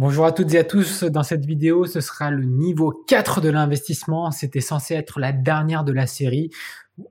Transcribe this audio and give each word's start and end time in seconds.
Bonjour 0.00 0.24
à 0.24 0.32
toutes 0.32 0.54
et 0.54 0.58
à 0.58 0.64
tous. 0.64 1.04
Dans 1.04 1.22
cette 1.22 1.44
vidéo, 1.44 1.84
ce 1.84 2.00
sera 2.00 2.30
le 2.30 2.44
niveau 2.44 3.04
4 3.06 3.42
de 3.42 3.50
l'investissement. 3.50 4.30
C'était 4.30 4.62
censé 4.62 4.94
être 4.94 5.20
la 5.20 5.30
dernière 5.30 5.84
de 5.84 5.92
la 5.92 6.06
série. 6.06 6.48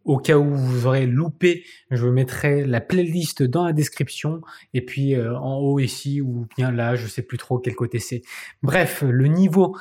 Au 0.06 0.18
cas 0.18 0.40
où 0.40 0.56
vous 0.56 0.88
aurez 0.88 1.06
loupé, 1.06 1.66
je 1.92 2.08
mettrai 2.08 2.66
la 2.66 2.82
playlist 2.82 3.44
dans 3.44 3.64
la 3.64 3.74
description 3.74 4.42
et 4.74 4.84
puis 4.84 5.14
euh, 5.14 5.38
en 5.38 5.58
haut 5.58 5.78
ici 5.78 6.20
ou 6.20 6.48
bien 6.58 6.72
là, 6.72 6.96
je 6.96 7.06
sais 7.06 7.22
plus 7.22 7.38
trop 7.38 7.60
quel 7.60 7.76
côté 7.76 8.00
c'est. 8.00 8.24
Bref, 8.64 9.04
le 9.08 9.28
niveau 9.28 9.78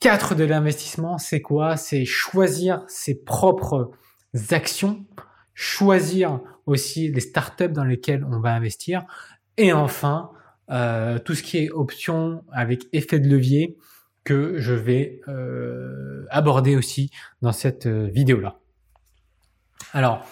4 0.00 0.34
de 0.34 0.42
l'investissement, 0.42 1.16
c'est 1.16 1.40
quoi? 1.40 1.76
C'est 1.76 2.04
choisir 2.04 2.82
ses 2.88 3.22
propres 3.22 3.92
actions, 4.50 5.06
choisir 5.54 6.40
aussi 6.66 7.08
les 7.08 7.20
startups 7.20 7.68
dans 7.68 7.84
lesquelles 7.84 8.26
on 8.28 8.40
va 8.40 8.52
investir 8.52 9.04
et 9.58 9.72
enfin 9.72 10.32
euh, 10.70 11.18
tout 11.18 11.34
ce 11.34 11.42
qui 11.42 11.58
est 11.58 11.70
option 11.70 12.44
avec 12.52 12.86
effet 12.92 13.18
de 13.18 13.28
levier 13.28 13.76
que 14.24 14.58
je 14.58 14.74
vais 14.74 15.20
euh, 15.28 16.26
aborder 16.30 16.76
aussi 16.76 17.10
dans 17.40 17.52
cette 17.52 17.86
euh, 17.86 18.08
vidéo-là. 18.12 18.60
Alors, 19.94 20.26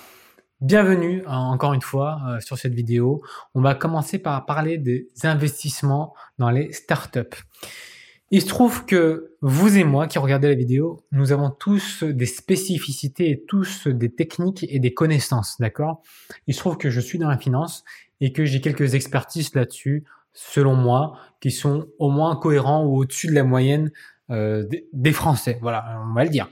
bienvenue 0.60 1.24
encore 1.27 1.73
une 1.73 1.80
fois 1.80 2.38
sur 2.41 2.59
cette 2.59 2.74
vidéo. 2.74 3.23
On 3.55 3.62
va 3.62 3.74
commencer 3.74 4.19
par 4.19 4.45
parler 4.45 4.77
des 4.77 5.09
investissements 5.23 6.15
dans 6.38 6.51
les 6.51 6.73
startups. 6.73 7.43
Il 8.30 8.43
se 8.43 8.48
trouve 8.48 8.84
que 8.84 9.37
vous 9.41 9.79
et 9.79 9.84
moi 9.84 10.09
qui 10.09 10.18
regardez 10.18 10.48
la 10.48 10.55
vidéo, 10.55 11.07
nous 11.12 11.30
avons 11.30 11.51
tous 11.51 12.02
des 12.02 12.27
spécificités 12.27 13.30
et 13.30 13.45
tous 13.46 13.87
des 13.87 14.12
techniques 14.12 14.66
et 14.68 14.80
des 14.80 14.93
connaissances, 14.93 15.57
d'accord? 15.60 16.02
Il 16.48 16.55
se 16.55 16.59
trouve 16.59 16.77
que 16.77 16.91
je 16.91 17.01
suis 17.01 17.18
dans 17.18 17.29
la 17.29 17.38
finance 17.38 17.84
et 18.21 18.32
que 18.32 18.45
j'ai 18.45 18.60
quelques 18.60 18.95
expertises 18.95 19.55
là-dessus 19.55 20.05
selon 20.36 20.74
moi, 20.74 21.18
qui 21.40 21.50
sont 21.50 21.86
au 21.98 22.10
moins 22.10 22.36
cohérents 22.36 22.84
ou 22.84 22.98
au-dessus 22.98 23.26
de 23.26 23.32
la 23.32 23.42
moyenne 23.42 23.90
euh, 24.30 24.64
des 24.92 25.12
Français. 25.12 25.59
Voilà, 25.62 26.01
on 26.09 26.15
va 26.15 26.24
le 26.24 26.30
dire. 26.30 26.48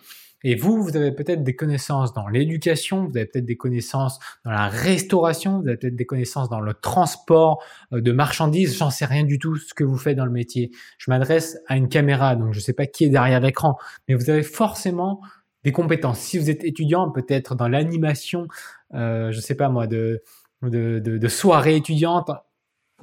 Et 0.47 0.57
vous, 0.57 0.83
vous 0.83 0.95
avez 0.97 1.11
peut-être 1.11 1.43
des 1.43 1.57
connaissances 1.57 2.13
dans 2.13 2.29
l'éducation, 2.29 3.07
vous 3.07 3.17
avez 3.17 3.25
peut-être 3.25 3.47
des 3.47 3.57
connaissances 3.57 4.19
dans 4.45 4.51
la 4.51 4.69
restauration, 4.69 5.61
vous 5.61 5.69
avez 5.69 5.79
peut-être 5.79 5.97
des 5.97 6.05
connaissances 6.05 6.51
dans 6.51 6.61
le 6.61 6.75
transport 6.75 7.63
euh, 7.93 8.01
de 8.01 8.13
marchandises. 8.13 8.77
J'en 8.77 8.91
sais 8.91 9.07
rien 9.07 9.25
du 9.25 9.39
tout 9.39 9.57
ce 9.57 9.73
que 9.73 9.85
vous 9.85 9.97
faites 9.97 10.17
dans 10.17 10.27
le 10.27 10.31
métier. 10.31 10.71
Je 10.99 11.11
m'adresse 11.11 11.59
à 11.67 11.77
une 11.77 11.89
caméra, 11.89 12.37
donc 12.37 12.53
je 12.53 12.59
ne 12.59 12.63
sais 12.63 12.75
pas 12.75 12.87
qui 12.87 13.05
est 13.05 13.09
derrière 13.11 13.41
l'écran, 13.41 13.79
mais 14.09 14.15
vous 14.15 14.29
avez 14.29 14.43
forcément 14.43 15.21
des 15.63 15.73
compétences. 15.73 16.21
Si 16.21 16.39
vous 16.39 16.51
êtes 16.51 16.63
étudiant, 16.63 17.11
peut-être 17.11 17.55
dans 17.55 17.69
l'animation, 17.69 18.47
euh, 18.93 19.33
je 19.33 19.41
sais 19.41 19.55
pas 19.55 19.71
moi, 19.71 19.87
de, 19.87 20.23
de, 20.63 20.99
de, 20.99 21.17
de 21.17 21.29
soirée 21.29 21.77
étudiante, 21.77 22.31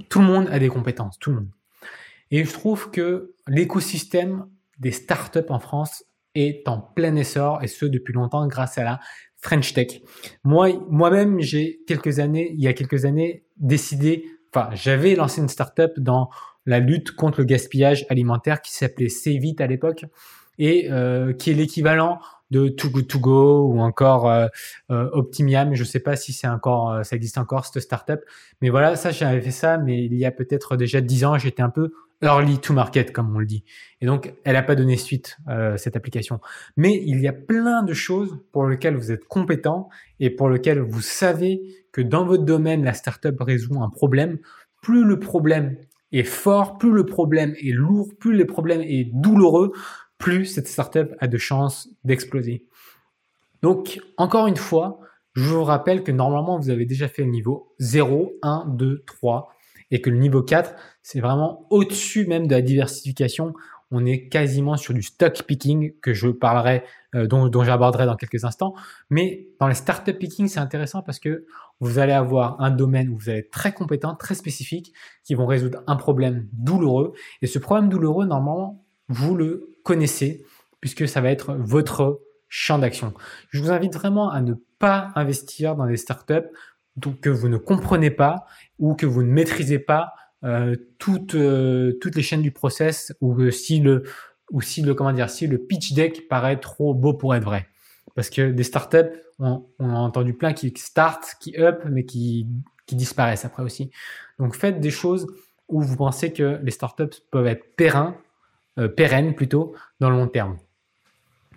tout 0.10 0.20
le 0.20 0.26
monde 0.26 0.48
a 0.52 0.60
des 0.60 0.70
compétences, 0.70 1.20
tout 1.20 1.32
le 1.32 1.38
monde. 1.38 1.50
Et 2.32 2.44
je 2.44 2.52
trouve 2.52 2.92
que 2.92 3.34
l'écosystème 3.48 4.48
des 4.80 4.92
startups 4.92 5.40
en 5.50 5.60
France 5.60 6.06
est 6.34 6.68
en 6.68 6.80
plein 6.80 7.16
essor 7.16 7.62
et 7.62 7.68
ce 7.68 7.86
depuis 7.86 8.14
longtemps 8.14 8.48
grâce 8.48 8.78
à 8.78 8.84
la 8.84 9.00
French 9.38 9.74
Tech. 9.74 10.02
Moi, 10.44 10.70
moi-même, 10.90 11.40
j'ai 11.40 11.82
quelques 11.88 12.20
années, 12.20 12.52
il 12.54 12.62
y 12.62 12.68
a 12.68 12.74
quelques 12.74 13.06
années, 13.06 13.44
décidé, 13.58 14.26
enfin, 14.54 14.70
j'avais 14.74 15.16
lancé 15.16 15.42
une 15.42 15.50
startup 15.50 15.92
dans 15.98 16.30
la 16.66 16.80
lutte 16.80 17.12
contre 17.12 17.40
le 17.40 17.46
gaspillage 17.46 18.06
alimentaire 18.10 18.62
qui 18.62 18.74
s'appelait 18.74 19.08
Vite 19.26 19.62
à 19.62 19.68
l'époque 19.68 20.06
et 20.58 20.92
euh, 20.92 21.34
qui 21.34 21.52
est 21.52 21.54
l'équivalent 21.54 22.20
de 22.52 22.68
Too 22.68 22.90
Good 22.90 23.08
To 23.08 23.20
Go 23.20 23.68
ou 23.68 23.80
encore 23.80 24.30
euh, 24.30 24.48
euh. 24.92 25.10
Je 25.74 25.84
sais 25.84 26.00
pas 26.00 26.16
si 26.16 26.34
c'est 26.34 26.48
encore, 26.48 26.92
euh, 26.92 27.04
ça 27.04 27.16
existe 27.16 27.38
encore 27.38 27.66
cette 27.66 27.82
startup, 27.82 28.22
mais 28.62 28.70
voilà, 28.70 28.96
ça 28.96 29.12
j'avais 29.12 29.42
fait 29.42 29.52
ça, 29.52 29.78
mais 29.78 30.04
il 30.04 30.14
y 30.16 30.26
a 30.26 30.32
peut-être 30.32 30.76
déjà 30.76 31.02
10 31.02 31.26
ans, 31.26 31.38
j'étais 31.38 31.64
un 31.64 31.70
peu 31.70 31.94
early 32.22 32.60
to 32.60 32.74
market 32.74 33.12
comme 33.12 33.36
on 33.36 33.40
le 33.40 33.46
dit, 33.46 33.64
et 34.00 34.06
donc 34.06 34.34
elle 34.44 34.54
n'a 34.54 34.62
pas 34.62 34.76
donné 34.76 34.96
suite 34.96 35.38
cette 35.78 35.96
application. 35.96 36.40
Mais 36.78 37.02
il 37.04 37.20
y 37.20 37.28
a 37.28 37.34
plein 37.34 37.82
de 37.82 37.94
choses 37.94 38.38
pour 38.52 38.68
lesquelles 38.68 38.96
vous 38.96 39.12
êtes 39.12 39.26
compétent 39.26 39.90
et 40.20 40.30
pour 40.30 40.50
lesquelles 40.50 40.82
vous 40.82 41.02
savez 41.02 41.62
que 41.92 42.02
dans 42.02 42.26
votre 42.26 42.44
domaine 42.44 42.84
la 42.84 42.94
startup 42.94 43.36
résout 43.40 43.82
un 43.82 43.90
problème. 43.90 44.38
Plus 44.82 45.04
le 45.04 45.20
problème 45.20 45.78
est 46.12 46.24
fort, 46.24 46.78
plus 46.78 46.92
le 46.92 47.06
problème 47.06 47.56
est 47.62 47.74
lourd, 47.74 48.10
plus 48.20 48.36
le 48.36 48.46
problème 48.46 48.82
est 48.82 49.06
douloureux, 49.06 49.72
plus 50.22 50.46
cette 50.46 50.68
startup 50.68 51.14
a 51.20 51.28
de 51.28 51.38
chances 51.38 51.90
d'exploser. 52.06 52.66
Donc, 53.62 54.00
encore 54.18 54.48
une 54.48 54.56
fois, 54.56 55.00
je 55.34 55.44
vous 55.44 55.64
rappelle 55.64 56.04
que 56.04 56.12
normalement, 56.12 56.60
vous 56.60 56.70
avez 56.70 56.86
déjà 56.86 57.08
fait 57.08 57.24
le 57.24 57.30
niveau 57.30 57.74
0, 57.80 58.34
1, 58.42 58.66
2, 58.70 59.04
3 59.06 59.50
et 59.90 60.00
que 60.00 60.10
le 60.10 60.18
niveau 60.18 60.42
4, 60.42 60.74
c'est 61.04 61.20
vraiment 61.20 61.66
au-dessus 61.70 62.26
même 62.28 62.48
de 62.48 62.56
la 62.56 62.62
diversification. 62.62 63.54
On 63.92 64.06
est 64.06 64.30
quasiment 64.30 64.78
sur 64.78 64.94
du 64.94 65.02
stock 65.02 65.44
picking 65.44 65.94
que 66.00 66.14
je 66.14 66.30
parlerai, 66.30 66.84
euh, 67.14 67.28
dont, 67.28 67.64
j'aborderai 67.64 68.06
dans 68.06 68.16
quelques 68.16 68.46
instants. 68.46 68.74
Mais 69.10 69.50
dans 69.60 69.68
les 69.68 69.76
startup 69.76 70.18
picking, 70.18 70.48
c'est 70.48 70.62
intéressant 70.62 71.02
parce 71.02 71.20
que 71.20 71.46
vous 71.82 72.00
allez 72.00 72.14
avoir 72.14 72.62
un 72.62 72.72
domaine 72.72 73.10
où 73.10 73.18
vous 73.18 73.30
allez 73.30 73.40
être 73.40 73.52
très 73.52 73.74
compétent, 73.74 74.16
très 74.16 74.36
spécifique, 74.36 74.94
qui 75.26 75.34
vont 75.34 75.46
résoudre 75.46 75.84
un 75.88 75.98
problème 75.98 76.48
douloureux. 76.54 77.14
Et 77.42 77.48
ce 77.48 77.60
problème 77.60 77.90
douloureux, 77.90 78.26
normalement, 78.26 78.86
vous 79.10 79.36
le 79.36 79.71
connaissez, 79.84 80.46
puisque 80.80 81.08
ça 81.08 81.22
va 81.22 81.32
être 81.32 81.54
votre 81.56 82.22
champ 82.50 82.80
d'action. 82.80 83.14
Je 83.50 83.62
vous 83.62 83.72
invite 83.72 83.94
vraiment 83.94 84.30
à 84.30 84.42
ne 84.42 84.54
pas 84.80 85.12
investir 85.16 85.76
dans 85.76 85.88
des 85.88 85.98
startups 85.98 86.50
que 87.22 87.30
vous 87.30 87.48
ne 87.48 87.58
comprenez 87.58 88.12
pas 88.12 88.46
ou 88.80 88.96
que 88.96 89.06
vous 89.06 89.24
ne 89.24 89.32
maîtrisez 89.32 89.80
pas 89.80 90.14
euh, 90.44 90.76
toutes, 90.98 91.36
euh, 91.36 91.98
toutes 92.02 92.16
les 92.16 92.24
chaînes 92.24 92.42
du 92.42 92.52
process 92.52 93.14
ou 93.22 93.50
si 93.52 93.80
le 93.80 94.04
ou 94.52 94.60
si 94.60 94.82
le 94.82 94.94
comment 94.94 95.14
dire 95.14 95.30
si 95.30 95.48
le 95.48 95.58
pitch 95.58 95.94
deck 95.94 96.28
paraît 96.28 96.60
trop 96.60 96.94
beau 96.94 97.14
pour 97.14 97.34
être 97.36 97.44
vrai. 97.44 97.68
Parce 98.16 98.30
que 98.30 98.52
des 98.52 98.64
startups, 98.64 99.12
on, 99.40 99.66
on 99.80 99.90
a 99.90 99.98
entendu 99.98 100.34
plein 100.34 100.52
qui 100.52 100.74
start, 100.76 101.36
qui 101.40 101.58
up, 101.58 101.84
mais 101.90 102.04
qui, 102.04 102.48
qui 102.86 102.96
disparaissent 102.96 103.46
après 103.46 103.64
aussi. 103.64 103.92
Donc 104.40 104.56
faites 104.56 104.82
des 104.82 104.92
choses 104.92 105.28
où 105.70 105.82
vous 105.82 105.96
pensez 105.96 106.34
que 106.34 106.60
les 106.62 106.72
startups 106.72 107.22
peuvent 107.32 107.48
être 107.48 107.76
pérennes 107.78 108.14
euh, 108.80 108.88
pérenne 108.88 109.36
plutôt 109.36 109.76
dans 110.00 110.10
le 110.10 110.18
long 110.18 110.28
terme. 110.28 110.58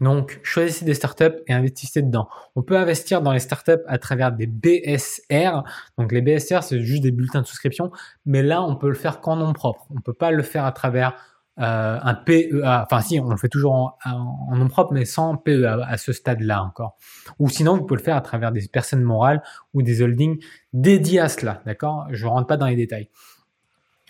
Donc, 0.01 0.41
choisissez 0.43 0.85
des 0.85 0.95
startups 0.95 1.37
et 1.47 1.53
investissez 1.53 2.03
dedans. 2.03 2.29
On 2.57 2.63
peut 2.63 2.77
investir 2.77 3.23
dans 3.23 3.33
les 3.33 3.39
startups 3.39 3.85
à 3.87 3.99
travers 3.99 4.33
des 4.33 4.47
BSR. 4.47 5.63
Donc, 5.97 6.11
les 6.11 6.21
BSR, 6.21 6.63
c'est 6.63 6.81
juste 6.81 7.03
des 7.03 7.13
bulletins 7.13 7.43
de 7.43 7.47
souscription, 7.47 7.93
mais 8.27 8.43
là, 8.43 8.63
on 8.63 8.75
peut 8.75 8.89
le 8.89 8.95
faire 8.95 9.21
qu'en 9.21 9.37
nom 9.37 9.53
propre. 9.53 9.87
On 9.95 10.01
peut 10.01 10.13
pas 10.13 10.33
le 10.33 10.43
faire 10.43 10.65
à 10.65 10.73
travers 10.73 11.15
euh, 11.61 11.99
un 12.03 12.15
PEA. 12.15 12.51
Enfin, 12.65 13.01
si, 13.01 13.21
on 13.21 13.29
le 13.29 13.37
fait 13.37 13.49
toujours 13.49 13.97
en, 14.05 14.57
nom 14.57 14.67
propre, 14.67 14.93
mais 14.93 15.05
sans 15.05 15.37
PEA 15.37 15.85
à 15.87 15.97
ce 15.97 16.13
stade-là 16.13 16.65
encore. 16.65 16.97
Ou 17.39 17.49
sinon, 17.49 17.77
vous 17.77 17.85
pouvez 17.85 18.01
le 18.01 18.05
faire 18.05 18.17
à 18.17 18.21
travers 18.21 18.51
des 18.51 18.67
personnes 18.67 19.03
morales 19.03 19.43
ou 19.73 19.83
des 19.83 20.03
holdings 20.03 20.43
dédiés 20.73 21.21
à 21.21 21.29
cela. 21.29 21.63
D'accord? 21.67 22.09
Je 22.11 22.27
rentre 22.27 22.49
pas 22.49 22.57
dans 22.57 22.67
les 22.67 22.77
détails. 22.77 23.09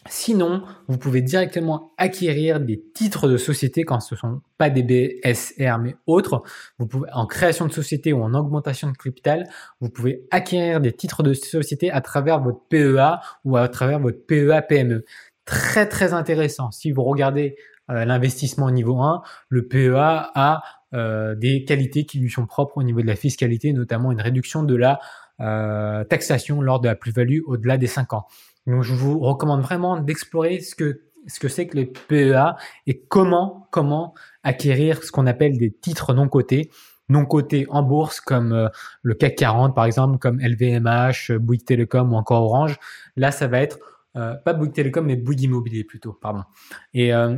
Sinon, 0.07 0.63
vous 0.87 0.99
pouvez 0.99 1.23
directement 1.23 1.95
acquérir 1.97 2.61
des 2.61 2.83
titres 2.95 3.27
de 3.27 3.39
société 3.39 3.85
quand 3.85 4.01
ce 4.01 4.17
sont 4.17 4.43
pas 4.59 4.69
des 4.69 4.83
BSR 4.83 5.79
mais 5.79 5.97
autres. 6.07 6.43
Vous 6.79 6.87
pouvez, 6.87 7.09
en 7.13 7.27
création 7.27 7.67
de 7.67 7.73
société 7.73 8.13
ou 8.13 8.23
en 8.23 8.35
augmentation 8.35 8.91
de 8.91 8.97
capital, 8.97 9.49
vous 9.81 9.89
pouvez 9.89 10.27
acquérir 10.31 10.81
des 10.81 10.93
titres 10.93 11.23
de 11.23 11.33
société 11.33 11.91
à 11.91 12.03
travers 12.03 12.41
votre 12.41 12.61
PEA 12.69 13.21
ou 13.45 13.57
à 13.57 13.67
travers 13.69 13.99
votre 13.99 14.27
PEA 14.27 14.61
PME. 14.63 15.05
Très 15.47 15.89
très 15.89 16.13
intéressant. 16.13 16.71
Si 16.71 16.93
vous 16.93 17.03
regardez 17.03 17.57
euh, 17.91 18.05
l'investissement 18.05 18.71
niveau 18.71 19.01
1, 19.01 19.23
le 19.49 19.67
PEA 19.67 20.31
a 20.35 20.63
euh, 20.93 21.35
des 21.35 21.65
qualités 21.65 22.05
qui 22.05 22.19
lui 22.19 22.31
sont 22.31 22.47
propres 22.47 22.79
au 22.79 22.83
niveau 22.83 23.01
de 23.01 23.07
la 23.07 23.17
fiscalité, 23.17 23.73
notamment 23.73 24.13
une 24.13 24.21
réduction 24.21 24.63
de 24.63 24.75
la 24.75 25.01
euh, 25.41 26.05
taxation 26.05 26.61
lors 26.61 26.81
de 26.81 26.89
la 26.89 26.95
plus-value 26.95 27.41
au-delà 27.47 27.77
des 27.79 27.87
5 27.87 28.13
ans. 28.13 28.27
Donc, 28.67 28.83
je 28.83 28.95
vous 28.95 29.19
recommande 29.19 29.61
vraiment 29.61 29.99
d'explorer 30.01 30.61
ce 30.61 30.75
que 30.75 31.01
ce 31.27 31.41
que 31.41 31.49
c'est 31.49 31.67
que 31.67 31.77
les 31.77 31.87
PEA 31.87 32.55
et 32.87 33.01
comment 33.01 33.67
comment 33.71 34.15
acquérir 34.43 35.03
ce 35.03 35.11
qu'on 35.11 35.27
appelle 35.27 35.57
des 35.57 35.73
titres 35.73 36.13
non 36.13 36.29
cotés 36.29 36.71
non 37.09 37.27
cotés 37.27 37.67
en 37.71 37.83
bourse 37.83 38.21
comme 38.21 38.53
euh, 38.53 38.69
le 39.03 39.15
CAC 39.15 39.37
40 39.37 39.75
par 39.75 39.85
exemple 39.85 40.19
comme 40.19 40.41
LVMH, 40.41 41.33
Bouygues 41.39 41.65
Télécom 41.65 42.13
ou 42.13 42.17
encore 42.17 42.45
Orange. 42.45 42.79
Là, 43.17 43.31
ça 43.31 43.47
va 43.47 43.61
être 43.61 43.79
euh, 44.17 44.35
pas 44.35 44.53
Bouygues 44.53 44.73
Télécom 44.73 45.07
mais 45.07 45.17
Bouygues 45.17 45.43
Immobilier 45.43 45.85
plutôt, 45.85 46.13
pardon. 46.13 46.45
Et 46.93 47.15
euh, 47.15 47.37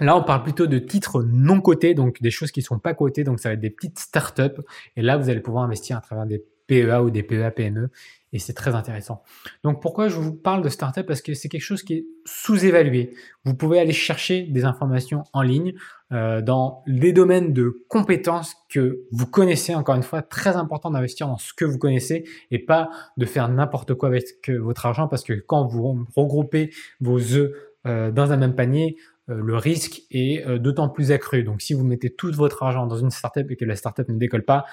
Là, 0.00 0.16
on 0.16 0.22
parle 0.24 0.42
plutôt 0.42 0.66
de 0.66 0.78
titres 0.78 1.22
non 1.22 1.60
cotés, 1.60 1.94
donc 1.94 2.20
des 2.20 2.30
choses 2.30 2.50
qui 2.50 2.60
sont 2.60 2.78
pas 2.80 2.92
cotées, 2.92 3.22
donc 3.22 3.38
ça 3.38 3.50
va 3.50 3.52
être 3.54 3.60
des 3.60 3.70
petites 3.70 4.00
startups. 4.00 4.60
Et 4.96 5.02
là, 5.02 5.16
vous 5.16 5.28
allez 5.28 5.40
pouvoir 5.40 5.62
investir 5.62 5.96
à 5.96 6.00
travers 6.00 6.26
des 6.26 6.44
PEA 6.66 7.02
ou 7.02 7.10
des 7.10 7.22
PEA 7.22 7.50
PME 7.50 7.90
et 8.32 8.38
c'est 8.38 8.54
très 8.54 8.74
intéressant. 8.74 9.22
Donc 9.62 9.82
pourquoi 9.82 10.08
je 10.08 10.16
vous 10.16 10.34
parle 10.34 10.62
de 10.62 10.68
startup? 10.70 11.06
Parce 11.06 11.20
que 11.20 11.34
c'est 11.34 11.48
quelque 11.48 11.62
chose 11.62 11.82
qui 11.82 11.94
est 11.94 12.06
sous-évalué. 12.24 13.14
Vous 13.44 13.54
pouvez 13.54 13.78
aller 13.78 13.92
chercher 13.92 14.42
des 14.44 14.64
informations 14.64 15.24
en 15.34 15.42
ligne 15.42 15.74
euh, 16.12 16.40
dans 16.40 16.82
les 16.86 17.12
domaines 17.12 17.52
de 17.52 17.84
compétences 17.88 18.56
que 18.70 19.02
vous 19.10 19.26
connaissez. 19.26 19.74
Encore 19.74 19.96
une 19.96 20.02
fois, 20.02 20.22
très 20.22 20.56
important 20.56 20.90
d'investir 20.90 21.26
dans 21.26 21.36
ce 21.36 21.52
que 21.52 21.66
vous 21.66 21.78
connaissez 21.78 22.24
et 22.50 22.58
pas 22.58 22.88
de 23.18 23.26
faire 23.26 23.48
n'importe 23.48 23.94
quoi 23.94 24.08
avec 24.08 24.48
votre 24.48 24.86
argent 24.86 25.08
parce 25.08 25.24
que 25.24 25.34
quand 25.34 25.66
vous 25.66 26.06
regroupez 26.16 26.70
vos 27.00 27.20
œufs 27.34 27.52
dans 27.84 28.30
un 28.30 28.36
même 28.36 28.54
panier, 28.54 28.96
le 29.26 29.56
risque 29.56 30.02
est 30.12 30.46
d'autant 30.60 30.88
plus 30.88 31.10
accru. 31.10 31.42
Donc 31.42 31.60
si 31.60 31.74
vous 31.74 31.84
mettez 31.84 32.14
tout 32.14 32.30
votre 32.32 32.62
argent 32.62 32.86
dans 32.86 32.96
une 32.96 33.10
startup 33.10 33.50
et 33.50 33.56
que 33.56 33.64
la 33.64 33.74
startup 33.74 34.08
ne 34.08 34.16
décolle 34.18 34.44
pas, 34.44 34.64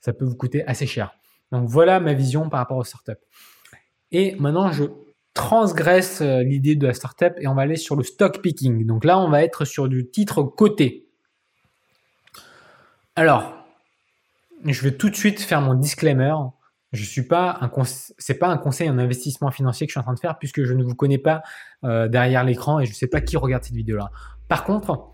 ça 0.00 0.12
peut 0.12 0.24
vous 0.24 0.36
coûter 0.36 0.64
assez 0.66 0.86
cher. 0.86 1.16
Donc 1.54 1.68
voilà 1.68 2.00
ma 2.00 2.14
vision 2.14 2.48
par 2.48 2.58
rapport 2.58 2.76
aux 2.76 2.84
startups. 2.84 3.12
Et 4.10 4.34
maintenant, 4.38 4.72
je 4.72 4.84
transgresse 5.34 6.20
l'idée 6.20 6.76
de 6.76 6.86
la 6.86 6.94
startup 6.94 7.34
et 7.38 7.46
on 7.46 7.54
va 7.54 7.62
aller 7.62 7.76
sur 7.76 7.96
le 7.96 8.02
stock 8.02 8.42
picking. 8.42 8.86
Donc 8.86 9.04
là, 9.04 9.18
on 9.18 9.28
va 9.28 9.42
être 9.42 9.64
sur 9.64 9.88
du 9.88 10.10
titre 10.10 10.42
coté. 10.42 11.08
Alors, 13.16 13.54
je 14.64 14.82
vais 14.82 14.96
tout 14.96 15.10
de 15.10 15.16
suite 15.16 15.40
faire 15.40 15.60
mon 15.60 15.74
disclaimer. 15.74 16.34
Je 16.92 17.04
suis 17.04 17.22
pas 17.22 17.58
un 17.60 17.70
c'est 18.18 18.42
un 18.42 18.56
conseil 18.56 18.90
en 18.90 18.98
investissement 18.98 19.50
financier 19.50 19.86
que 19.86 19.90
je 19.90 19.94
suis 19.94 20.00
en 20.00 20.04
train 20.04 20.14
de 20.14 20.20
faire 20.20 20.38
puisque 20.38 20.64
je 20.64 20.72
ne 20.72 20.82
vous 20.82 20.94
connais 20.94 21.18
pas 21.18 21.42
euh, 21.84 22.08
derrière 22.08 22.44
l'écran 22.44 22.80
et 22.80 22.86
je 22.86 22.90
ne 22.90 22.94
sais 22.94 23.08
pas 23.08 23.20
qui 23.20 23.36
regarde 23.36 23.62
cette 23.64 23.74
vidéo 23.74 23.96
là. 23.96 24.10
Par 24.48 24.64
contre, 24.64 25.10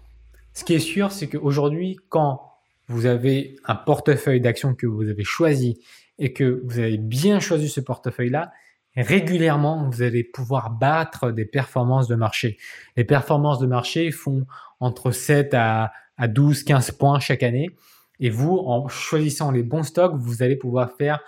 ce 0.55 0.65
qui 0.65 0.75
est 0.75 0.79
sûr, 0.79 1.13
c'est 1.13 1.29
qu'aujourd'hui, 1.29 1.97
quand 2.09 2.51
vous 2.89 3.07
avez 3.07 3.57
un 3.65 3.77
portefeuille 3.77 4.41
d'actions 4.41 4.75
que 4.75 4.87
vous 4.87 5.09
avez 5.09 5.25
choisi 5.25 5.81
et 6.21 6.33
que 6.33 6.63
vous 6.65 6.79
avez 6.79 6.99
bien 6.99 7.41
choisi 7.41 7.69
ce 7.69 7.81
portefeuille 7.81 8.31
là, 8.31 8.53
régulièrement, 8.97 9.89
vous 9.91 10.03
allez 10.03 10.23
pouvoir 10.23 10.71
battre 10.71 11.33
des 11.33 11.45
performances 11.45 12.07
de 12.07 12.15
marché. 12.15 12.59
Les 12.97 13.05
performances 13.05 13.59
de 13.59 13.67
marché 13.67 14.13
font 14.13 14.47
entre 14.79 15.11
7 15.11 15.55
à, 15.55 15.93
à 16.17 16.29
12, 16.29 16.63
15 16.63 16.93
points 16.93 17.19
chaque 17.19 17.43
année. 17.43 17.71
Et 18.21 18.31
vous, 18.31 18.59
en 18.59 18.87
choisissant 18.89 19.51
les 19.51 19.63
bons 19.63 19.83
stocks, 19.83 20.15
vous 20.15 20.43
allez 20.43 20.57
pouvoir 20.57 20.93
faire 20.97 21.21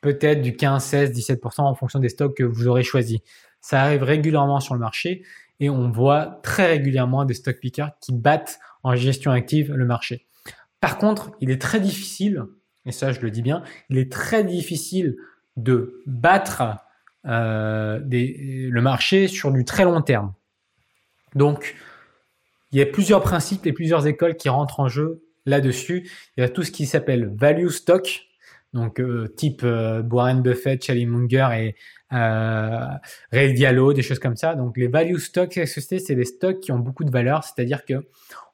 peut-être 0.00 0.42
du 0.42 0.56
15, 0.56 0.82
16, 0.82 1.12
17% 1.12 1.60
en 1.60 1.74
fonction 1.74 1.98
des 1.98 2.08
stocks 2.08 2.36
que 2.36 2.42
vous 2.42 2.66
aurez 2.66 2.82
choisis. 2.82 3.20
Ça 3.60 3.82
arrive 3.82 4.02
régulièrement 4.02 4.58
sur 4.58 4.74
le 4.74 4.80
marché 4.80 5.24
et 5.60 5.70
on 5.70 5.90
voit 5.90 6.40
très 6.42 6.66
régulièrement 6.66 7.24
des 7.24 7.34
stock 7.34 7.60
pickers 7.60 7.92
qui 8.00 8.12
battent 8.12 8.58
en 8.82 8.96
gestion 8.96 9.30
active 9.30 9.72
le 9.72 9.84
marché. 9.84 10.26
Par 10.80 10.98
contre, 10.98 11.30
il 11.40 11.50
est 11.50 11.60
très 11.60 11.78
difficile, 11.78 12.44
et 12.86 12.92
ça 12.92 13.12
je 13.12 13.20
le 13.20 13.30
dis 13.30 13.42
bien, 13.42 13.62
il 13.90 13.98
est 13.98 14.10
très 14.10 14.44
difficile 14.44 15.16
de 15.56 16.02
battre 16.06 16.62
euh, 17.26 18.00
le 18.02 18.80
marché 18.80 19.28
sur 19.28 19.52
du 19.52 19.64
très 19.64 19.84
long 19.84 20.00
terme. 20.02 20.32
Donc, 21.34 21.76
il 22.72 22.78
y 22.78 22.82
a 22.82 22.86
plusieurs 22.86 23.22
principes 23.22 23.66
et 23.66 23.72
plusieurs 23.72 24.06
écoles 24.06 24.36
qui 24.36 24.48
rentrent 24.48 24.80
en 24.80 24.88
jeu 24.88 25.22
là-dessus. 25.46 26.10
Il 26.36 26.40
y 26.40 26.44
a 26.44 26.48
tout 26.48 26.62
ce 26.62 26.70
qui 26.70 26.86
s'appelle 26.86 27.30
value 27.34 27.68
stock, 27.68 28.26
donc 28.72 29.00
euh, 29.00 29.28
type 29.36 29.62
euh, 29.64 30.02
Warren 30.02 30.42
Buffett, 30.42 30.82
Charlie 30.82 31.06
Munger 31.06 31.48
et 31.58 31.76
euh, 32.12 32.86
Ray 33.30 33.52
Diallo, 33.54 33.92
des 33.92 34.02
choses 34.02 34.18
comme 34.18 34.36
ça. 34.36 34.54
Donc 34.54 34.76
les 34.76 34.88
value 34.88 35.16
stocks, 35.16 35.60
c'est 35.64 36.14
des 36.14 36.24
stocks 36.24 36.60
qui 36.60 36.72
ont 36.72 36.78
beaucoup 36.78 37.04
de 37.04 37.10
valeur, 37.10 37.44
c'est-à-dire 37.44 37.84
que 37.84 38.06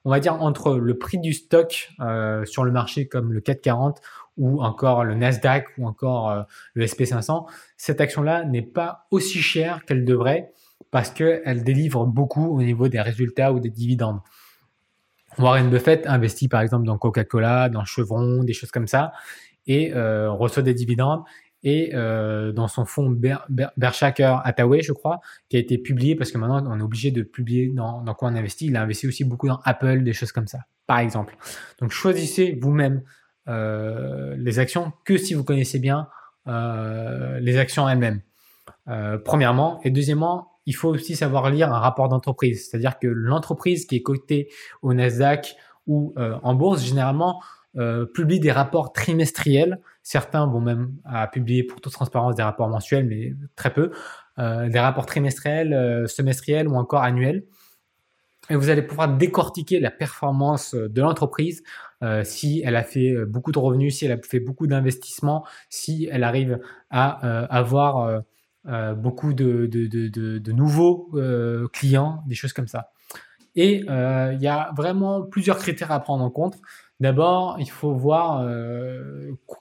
on 0.04 0.10
va 0.10 0.20
dire 0.20 0.34
entre 0.42 0.76
le 0.76 0.96
prix 0.96 1.18
du 1.18 1.32
stock 1.32 1.90
euh, 2.00 2.44
sur 2.44 2.64
le 2.64 2.72
marché 2.72 3.08
comme 3.08 3.32
le 3.32 3.40
440 3.40 4.00
ou 4.36 4.62
encore 4.62 5.04
le 5.04 5.14
Nasdaq 5.14 5.66
ou 5.78 5.86
encore 5.86 6.46
le 6.74 6.86
SP500, 6.86 7.46
cette 7.76 8.00
action-là 8.00 8.44
n'est 8.44 8.62
pas 8.62 9.06
aussi 9.10 9.42
chère 9.42 9.84
qu'elle 9.84 10.04
devrait 10.04 10.52
parce 10.92 11.10
qu'elle 11.10 11.64
délivre 11.64 12.06
beaucoup 12.06 12.56
au 12.56 12.62
niveau 12.62 12.86
des 12.86 13.00
résultats 13.00 13.52
ou 13.52 13.58
des 13.58 13.70
dividendes. 13.70 14.20
Warren 15.38 15.70
Buffett 15.70 16.06
investit 16.06 16.48
par 16.48 16.60
exemple 16.62 16.86
dans 16.86 16.98
Coca-Cola, 16.98 17.68
dans 17.68 17.84
Chevron, 17.84 18.42
des 18.42 18.52
choses 18.52 18.70
comme 18.70 18.86
ça, 18.86 19.12
et 19.68 19.92
euh, 19.94 20.32
reçoit 20.32 20.62
des 20.62 20.74
dividendes. 20.74 21.22
Et 21.64 21.90
euh, 21.94 22.52
dans 22.52 22.68
son 22.68 22.84
fonds 22.84 23.10
Berkshire 23.76 24.40
Hathaway, 24.44 24.80
je 24.80 24.92
crois, 24.92 25.20
qui 25.48 25.56
a 25.56 25.60
été 25.60 25.76
publié 25.76 26.14
parce 26.14 26.30
que 26.30 26.38
maintenant 26.38 26.64
on 26.66 26.78
est 26.78 26.82
obligé 26.82 27.10
de 27.10 27.22
publier 27.22 27.68
dans, 27.68 28.00
dans 28.02 28.14
quoi 28.14 28.28
on 28.30 28.34
investit. 28.34 28.66
Il 28.66 28.76
a 28.76 28.82
investi 28.82 29.06
aussi 29.08 29.24
beaucoup 29.24 29.48
dans 29.48 29.60
Apple, 29.64 30.02
des 30.02 30.12
choses 30.12 30.32
comme 30.32 30.46
ça, 30.46 30.60
par 30.86 31.00
exemple. 31.00 31.36
Donc 31.80 31.90
choisissez 31.90 32.56
vous-même 32.60 33.02
euh, 33.48 34.36
les 34.38 34.58
actions 34.58 34.92
que 35.04 35.16
si 35.16 35.34
vous 35.34 35.44
connaissez 35.44 35.78
bien 35.78 36.08
les 36.46 37.58
actions 37.58 37.86
elles-mêmes. 37.86 38.22
Premièrement, 39.26 39.80
et 39.84 39.90
deuxièmement, 39.90 40.52
il 40.64 40.74
faut 40.74 40.88
aussi 40.88 41.14
savoir 41.14 41.50
lire 41.50 41.70
un 41.70 41.78
rapport 41.78 42.08
d'entreprise. 42.08 42.70
C'est-à-dire 42.70 42.98
que 42.98 43.06
l'entreprise 43.06 43.84
qui 43.84 43.96
est 43.96 44.02
cotée 44.02 44.48
au 44.80 44.94
Nasdaq 44.94 45.56
ou 45.86 46.14
en 46.16 46.54
bourse, 46.54 46.82
généralement, 46.82 47.42
euh, 47.78 48.06
publie 48.06 48.40
des 48.40 48.52
rapports 48.52 48.92
trimestriels. 48.92 49.80
Certains 50.02 50.46
vont 50.46 50.60
même 50.60 50.94
à 51.04 51.26
publier 51.26 51.62
pour 51.62 51.80
toute 51.80 51.92
transparence 51.92 52.34
des 52.34 52.42
rapports 52.42 52.69
mensuels, 52.69 53.06
mais 53.06 53.34
très 53.56 53.72
peu. 53.72 53.90
Euh, 54.38 54.69
des 54.69 54.78
rapports 54.78 55.06
trimestriels, 55.06 56.08
semestriels 56.08 56.69
ou 56.69 56.76
encore 56.76 57.02
annuels. 57.02 57.44
Et 58.50 58.56
vous 58.56 58.70
allez 58.70 58.82
pouvoir 58.82 59.14
décortiquer 59.16 59.78
la 59.78 59.90
performance 59.90 60.75
de 60.75 61.02
l'entreprise, 61.02 61.62
si 62.22 62.62
elle 62.64 62.76
a 62.76 62.82
fait 62.82 63.26
beaucoup 63.26 63.52
de 63.52 63.58
revenus, 63.58 63.98
si 63.98 64.06
elle 64.06 64.12
a 64.12 64.19
fait 64.22 64.40
beaucoup 64.40 64.66
d'investissements, 64.66 65.44
si 65.69 66.08
elle 66.10 66.25
arrive 66.25 66.58
à 66.88 67.10
avoir 67.54 68.22
euh, 68.69 68.94
beaucoup 68.94 69.32
de, 69.32 70.52
nouveaux 70.52 71.08
euh, 71.14 71.69
clients, 71.69 72.22
des 72.26 72.34
choses 72.34 72.52
comme 72.52 72.66
ça. 72.66 72.90
Et 73.54 73.84
euh, 73.88 74.34
il 74.34 74.42
y 74.42 74.48
a 74.48 74.72
vraiment 74.76 75.22
plusieurs 75.22 75.58
critères 75.58 75.90
à 75.90 76.00
prendre 76.00 76.22
en 76.22 76.30
compte. 76.30 76.58
D'abord, 77.00 77.56
il 77.60 77.70
faut 77.70 77.94
voir 77.94 78.44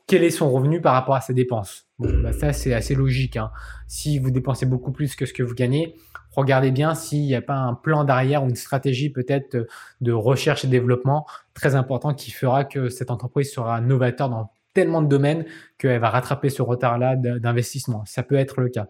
quel 0.07 0.23
est 0.23 0.31
son 0.31 0.51
revenu 0.51 0.81
par 0.81 0.93
rapport 0.93 1.15
à 1.15 1.21
ses 1.21 1.33
dépenses. 1.33 1.85
Bon, 1.99 2.09
bah 2.21 2.33
ça 2.33 2.51
c'est 2.51 2.73
assez 2.73 2.95
logique. 2.95 3.37
Hein. 3.37 3.51
Si 3.87 4.17
vous 4.17 4.31
dépensez 4.31 4.65
beaucoup 4.65 4.91
plus 4.91 5.15
que 5.15 5.25
ce 5.25 5.33
que 5.33 5.43
vous 5.43 5.53
gagnez, 5.53 5.95
regardez 6.31 6.71
bien 6.71 6.95
s'il 6.95 7.21
n'y 7.21 7.35
a 7.35 7.41
pas 7.41 7.55
un 7.55 7.75
plan 7.75 8.03
d'arrière 8.03 8.43
ou 8.43 8.49
une 8.49 8.55
stratégie 8.55 9.11
peut-être 9.11 9.67
de 10.01 10.11
recherche 10.11 10.65
et 10.65 10.67
développement 10.67 11.27
très 11.53 11.75
important 11.75 12.13
qui 12.13 12.31
fera 12.31 12.65
que 12.65 12.89
cette 12.89 13.11
entreprise 13.11 13.51
sera 13.51 13.81
novateur 13.81 14.29
dans 14.29 14.51
tellement 14.73 15.01
de 15.01 15.07
domaines 15.07 15.45
qu'elle 15.77 15.99
va 15.99 16.09
rattraper 16.09 16.49
ce 16.49 16.61
retard-là 16.61 17.15
d'investissement. 17.15 18.03
Ça 18.05 18.23
peut 18.23 18.35
être 18.35 18.61
le 18.61 18.69
cas. 18.69 18.87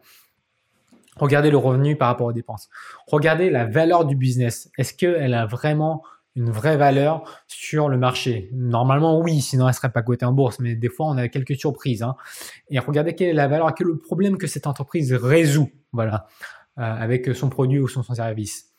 Regardez 1.16 1.50
le 1.50 1.58
revenu 1.58 1.96
par 1.96 2.10
rapport 2.10 2.28
aux 2.28 2.34
dépenses. 2.34 2.70
Regardez 3.08 3.50
la 3.50 3.66
valeur 3.66 4.06
du 4.06 4.16
business. 4.16 4.70
Est-ce 4.78 4.94
qu'elle 4.94 5.34
a 5.34 5.46
vraiment 5.46 6.04
une 6.38 6.52
vraie 6.52 6.78
valeur 6.78 7.24
sur 7.48 7.90
le 7.90 7.98
marché 7.98 8.50
Normalement, 8.54 9.20
oui, 9.20 9.42
sinon 9.42 9.68
elle 9.68 9.74
serait 9.74 9.92
pas 9.92 10.04
cotée 10.04 10.26
en 10.26 10.32
bourse, 10.32 10.60
mais 10.60 10.76
des 10.76 10.88
fois, 10.88 11.08
on 11.08 11.18
a 11.18 11.28
quelques 11.28 11.58
surprises. 11.58 12.04
Hein. 12.04 12.16
Et 12.70 12.80
regardez 12.80 13.16
quelle 13.16 13.30
est 13.30 13.34
la 13.34 13.48
valeur, 13.48 13.74
quel 13.76 13.88
est 13.88 13.90
le 13.90 13.98
problème 13.98 14.38
que 14.38 14.46
cette 14.46 14.68
entreprise 14.68 15.12
résout, 15.14 15.72
voilà, 15.92 16.28
euh, 16.78 16.84
avec 16.84 17.36
son 17.36 17.50
produit 17.50 17.80
ou 17.80 17.88
son 17.88 18.04
service. 18.04 18.70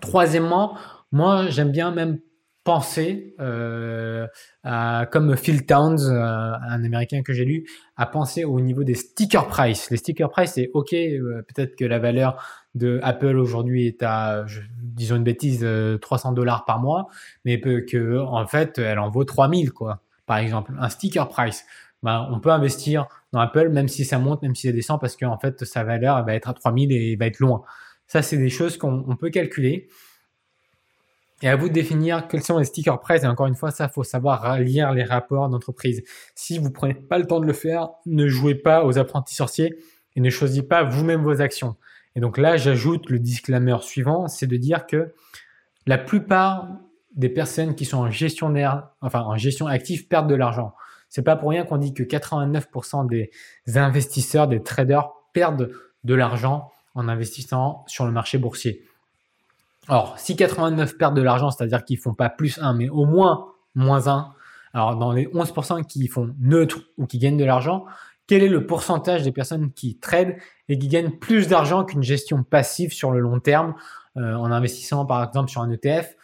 Troisièmement, 0.00 0.76
moi, 1.12 1.48
j'aime 1.50 1.70
bien 1.70 1.90
même 1.90 2.18
penser, 2.68 3.34
euh, 3.40 4.26
à, 4.62 5.06
comme 5.10 5.38
Phil 5.38 5.64
Towns, 5.64 6.00
euh, 6.02 6.52
un 6.52 6.84
américain 6.84 7.22
que 7.22 7.32
j'ai 7.32 7.46
lu, 7.46 7.66
à 7.96 8.04
penser 8.04 8.44
au 8.44 8.60
niveau 8.60 8.84
des 8.84 8.94
sticker 8.94 9.46
price. 9.46 9.88
Les 9.90 9.96
sticker 9.96 10.28
price, 10.28 10.52
c'est 10.52 10.70
ok, 10.74 10.92
euh, 10.92 11.40
peut-être 11.48 11.76
que 11.76 11.86
la 11.86 11.98
valeur 11.98 12.44
de 12.74 13.00
Apple 13.02 13.38
aujourd'hui 13.38 13.86
est 13.86 14.02
à, 14.02 14.44
disons 14.82 15.16
une 15.16 15.24
bêtise, 15.24 15.66
300 16.02 16.32
dollars 16.32 16.66
par 16.66 16.78
mois, 16.78 17.08
mais 17.46 17.58
que 17.58 18.18
en 18.18 18.46
fait, 18.46 18.76
elle 18.76 18.98
en 18.98 19.08
vaut 19.08 19.24
3000 19.24 19.72
quoi. 19.72 20.02
Par 20.26 20.36
exemple, 20.36 20.74
un 20.78 20.90
sticker 20.90 21.26
price. 21.30 21.64
Ben, 22.02 22.28
on 22.30 22.38
peut 22.38 22.50
investir 22.50 23.06
dans 23.32 23.40
Apple 23.40 23.70
même 23.70 23.88
si 23.88 24.04
ça 24.04 24.18
monte, 24.18 24.42
même 24.42 24.54
si 24.54 24.66
ça 24.66 24.74
descend, 24.74 25.00
parce 25.00 25.16
qu'en 25.16 25.38
fait, 25.38 25.64
sa 25.64 25.84
valeur 25.84 26.22
va 26.22 26.34
être 26.34 26.50
à 26.50 26.52
3000 26.52 26.92
et 26.92 27.16
va 27.16 27.28
être 27.28 27.38
loin. 27.38 27.62
Ça, 28.08 28.20
c'est 28.20 28.36
des 28.36 28.50
choses 28.50 28.76
qu'on 28.76 29.16
peut 29.16 29.30
calculer. 29.30 29.88
Et 31.42 31.48
à 31.48 31.56
vous 31.56 31.68
de 31.68 31.72
définir 31.72 32.26
quels 32.26 32.42
sont 32.42 32.58
les 32.58 32.64
stickers 32.64 33.00
price. 33.00 33.22
Et 33.22 33.26
encore 33.26 33.46
une 33.46 33.54
fois, 33.54 33.70
ça, 33.70 33.88
faut 33.88 34.02
savoir 34.02 34.58
lire 34.58 34.92
les 34.92 35.04
rapports 35.04 35.48
d'entreprise. 35.48 36.02
Si 36.34 36.58
vous 36.58 36.70
prenez 36.70 36.94
pas 36.94 37.18
le 37.18 37.26
temps 37.26 37.40
de 37.40 37.46
le 37.46 37.52
faire, 37.52 37.90
ne 38.06 38.26
jouez 38.28 38.56
pas 38.56 38.84
aux 38.84 38.98
apprentis 38.98 39.34
sorciers 39.34 39.76
et 40.16 40.20
ne 40.20 40.30
choisissez 40.30 40.62
pas 40.62 40.82
vous-même 40.82 41.22
vos 41.22 41.40
actions. 41.40 41.76
Et 42.16 42.20
donc 42.20 42.38
là, 42.38 42.56
j'ajoute 42.56 43.08
le 43.10 43.20
disclaimer 43.20 43.76
suivant, 43.82 44.26
c'est 44.26 44.48
de 44.48 44.56
dire 44.56 44.86
que 44.86 45.14
la 45.86 45.98
plupart 45.98 46.68
des 47.14 47.28
personnes 47.28 47.74
qui 47.74 47.84
sont 47.84 47.98
en 47.98 48.10
gestionnaire, 48.10 48.90
enfin 49.00 49.20
en 49.20 49.36
gestion 49.36 49.68
active, 49.68 50.08
perdent 50.08 50.28
de 50.28 50.34
l'argent. 50.34 50.74
C'est 51.08 51.22
pas 51.22 51.36
pour 51.36 51.50
rien 51.50 51.64
qu'on 51.64 51.78
dit 51.78 51.94
que 51.94 52.02
89% 52.02 53.06
des 53.08 53.30
investisseurs, 53.78 54.48
des 54.48 54.62
traders 54.62 55.10
perdent 55.32 55.70
de 56.04 56.14
l'argent 56.14 56.70
en 56.94 57.08
investissant 57.08 57.84
sur 57.86 58.04
le 58.04 58.12
marché 58.12 58.38
boursier. 58.38 58.87
Alors, 59.88 60.18
si 60.18 60.36
89 60.36 60.98
perdent 60.98 61.16
de 61.16 61.22
l'argent, 61.22 61.50
c'est-à-dire 61.50 61.84
qu'ils 61.84 61.98
font 61.98 62.14
pas 62.14 62.28
plus 62.28 62.58
1, 62.58 62.74
mais 62.74 62.88
au 62.88 63.06
moins 63.06 63.46
moins 63.74 64.06
1, 64.08 64.32
alors 64.74 64.96
dans 64.96 65.12
les 65.12 65.26
11% 65.26 65.86
qui 65.86 66.06
font 66.08 66.34
neutre 66.38 66.80
ou 66.98 67.06
qui 67.06 67.18
gagnent 67.18 67.38
de 67.38 67.44
l'argent, 67.44 67.86
quel 68.26 68.42
est 68.42 68.48
le 68.48 68.66
pourcentage 68.66 69.22
des 69.22 69.32
personnes 69.32 69.72
qui 69.72 69.96
tradent 69.98 70.36
et 70.68 70.78
qui 70.78 70.88
gagnent 70.88 71.12
plus 71.12 71.48
d'argent 71.48 71.84
qu'une 71.84 72.02
gestion 72.02 72.42
passive 72.42 72.92
sur 72.92 73.10
le 73.10 73.20
long 73.20 73.40
terme 73.40 73.74
euh, 74.18 74.34
en 74.34 74.50
investissant 74.52 75.06
par 75.06 75.26
exemple 75.26 75.50
sur 75.50 75.62
un 75.62 75.70
ETF 75.70 76.14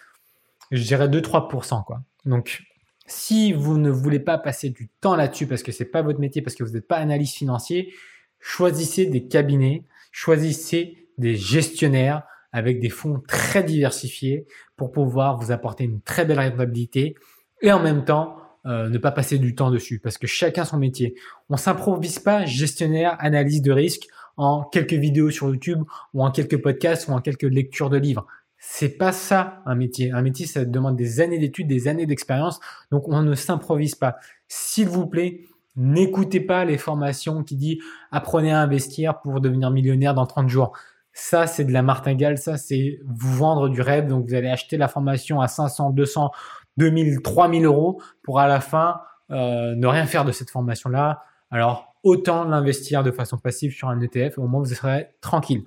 Je 0.71 0.83
dirais 0.83 1.09
2-3%. 1.09 1.85
Quoi. 1.85 2.03
Donc, 2.27 2.65
si 3.07 3.55
vous 3.55 3.79
ne 3.79 3.91
voulez 3.91 4.21
pas 4.21 4.37
passer 4.37 4.69
du 4.69 4.89
temps 5.01 5.17
là-dessus 5.17 5.47
parce 5.47 5.63
que 5.63 5.73
c'est 5.73 5.87
pas 5.87 6.03
votre 6.03 6.21
métier, 6.21 6.43
parce 6.43 6.55
que 6.55 6.65
vous 6.65 6.73
n'êtes 6.73 6.87
pas 6.87 6.97
analyste 6.97 7.37
financier, 7.37 7.95
choisissez 8.41 9.07
des 9.07 9.27
cabinets, 9.27 9.85
choisissez 10.13 11.09
des 11.17 11.37
gestionnaires 11.37 12.25
avec 12.55 12.79
des 12.79 12.89
fonds 12.89 13.21
très 13.27 13.65
diversifiés 13.65 14.47
pour 14.77 14.93
pouvoir 14.93 15.39
vous 15.39 15.51
apporter 15.51 15.83
une 15.85 16.01
très 16.01 16.25
belle 16.25 16.39
rentabilité 16.39 17.17
et 17.61 17.73
en 17.73 17.83
même 17.83 18.05
temps 18.05 18.37
euh, 18.65 18.89
ne 18.89 18.97
pas 18.97 19.11
passer 19.11 19.39
du 19.39 19.57
temps 19.57 19.73
dessus 19.73 19.99
parce 19.99 20.19
que 20.19 20.29
chacun 20.29 20.65
son 20.65 20.79
métier. 20.79 21.17
On 21.51 21.57
s'improvise 21.57 22.21
pas 22.21 22.47
gestionnaire, 22.47 23.17
analyse 23.19 23.61
de 23.61 23.73
risque 23.73 24.07
en 24.37 24.63
quelques 24.63 24.95
vidéos 24.95 25.31
sur 25.31 25.49
YouTube 25.49 25.83
ou 26.15 26.25
en 26.25 26.31
quelques 26.31 26.63
podcasts 26.63 27.09
ou 27.09 27.13
en 27.13 27.21
quelques 27.21 27.43
lectures 27.43 27.91
de 27.91 27.99
livres. 27.99 28.25
C'est 28.57 28.97
pas 28.97 29.11
ça 29.11 29.61
un 29.67 29.75
métier. 29.75 30.13
Un 30.13 30.23
métier, 30.23 30.47
ça 30.47 30.65
demande 30.65 30.97
des 30.97 31.21
années 31.21 31.39
d'études, 31.39 31.67
des 31.67 31.89
années 31.89 32.07
d'expérience. 32.07 32.61
Donc 32.93 33.09
on 33.09 33.21
ne 33.21 33.35
s'improvise 33.35 33.97
pas. 33.97 34.17
S'il 34.47 34.89
vous 34.89 35.09
plaît, 35.09 35.41
n'écoutez 35.75 36.41
pas 36.41 36.65
les 36.65 36.79
formations 36.79 37.43
qui 37.43 37.57
disent 37.57 37.79
apprenez 38.13 38.53
à 38.53 38.61
investir 38.61 39.21
pour 39.21 39.41
devenir 39.41 39.73
millionnaire 39.73 40.15
dans 40.15 40.27
30 40.27 40.49
jours. 40.49 40.73
Ça, 41.15 41.47
c'est 41.47 41.65
de 41.65 41.73
la 41.73 41.83
martingale. 41.83 42.39
Ça, 42.39 42.57
c'est 42.57 42.99
vous 43.07 43.37
vendre 43.37 43.69
du 43.69 43.81
rêve. 43.81 44.09
Donc 44.09 44.27
vous 44.29 44.35
allez 44.35 44.49
acheter 44.49 44.77
la 44.77 44.89
formation 44.89 45.41
à 45.41 45.47
500, 45.47 45.91
200, 45.91 46.31
2000, 46.77 47.23
3000 47.23 47.65
euros 47.65 48.03
pour 48.23 48.41
à 48.41 48.49
la 48.49 48.61
fin 48.61 49.01
euh, 49.31 49.77
ne 49.77 49.87
rien 49.87 50.07
faire 50.07 50.25
de 50.25 50.33
cette 50.33 50.51
formation-là. 50.51 51.23
Alors 51.51 51.95
autant 52.03 52.45
l'investir 52.45 53.05
de 53.05 53.13
façon 53.13 53.39
passive 53.39 53.73
sur 53.73 53.89
un 53.89 54.01
ETF. 54.01 54.39
Au 54.39 54.49
moins 54.49 54.61
vous 54.61 54.75
serez 54.75 55.15
tranquille 55.21 55.63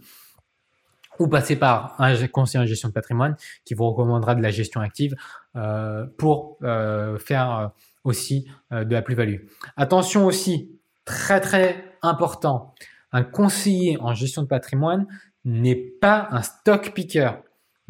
ou 1.17 1.27
passer 1.27 1.55
par 1.55 1.95
un 1.97 2.27
conseiller 2.27 2.63
en 2.63 2.67
gestion 2.67 2.89
de 2.89 2.93
patrimoine 2.93 3.35
qui 3.65 3.73
vous 3.73 3.89
recommandera 3.89 4.35
de 4.35 4.43
la 4.43 4.51
gestion 4.51 4.81
active 4.81 5.15
euh, 5.55 6.05
pour 6.17 6.57
euh, 6.61 7.17
faire 7.17 7.71
aussi 8.03 8.47
de 8.71 8.93
la 8.93 9.01
plus-value. 9.01 9.47
Attention 9.75 10.25
aussi, 10.25 10.79
très 11.05 11.41
très 11.41 11.83
important, 12.03 12.75
un 13.11 13.23
conseiller 13.23 13.97
en 13.99 14.13
gestion 14.13 14.43
de 14.43 14.47
patrimoine 14.47 15.07
n'est 15.47 15.75
pas 15.75 16.27
un 16.31 16.41
stock 16.41 16.93
picker. 16.93 17.31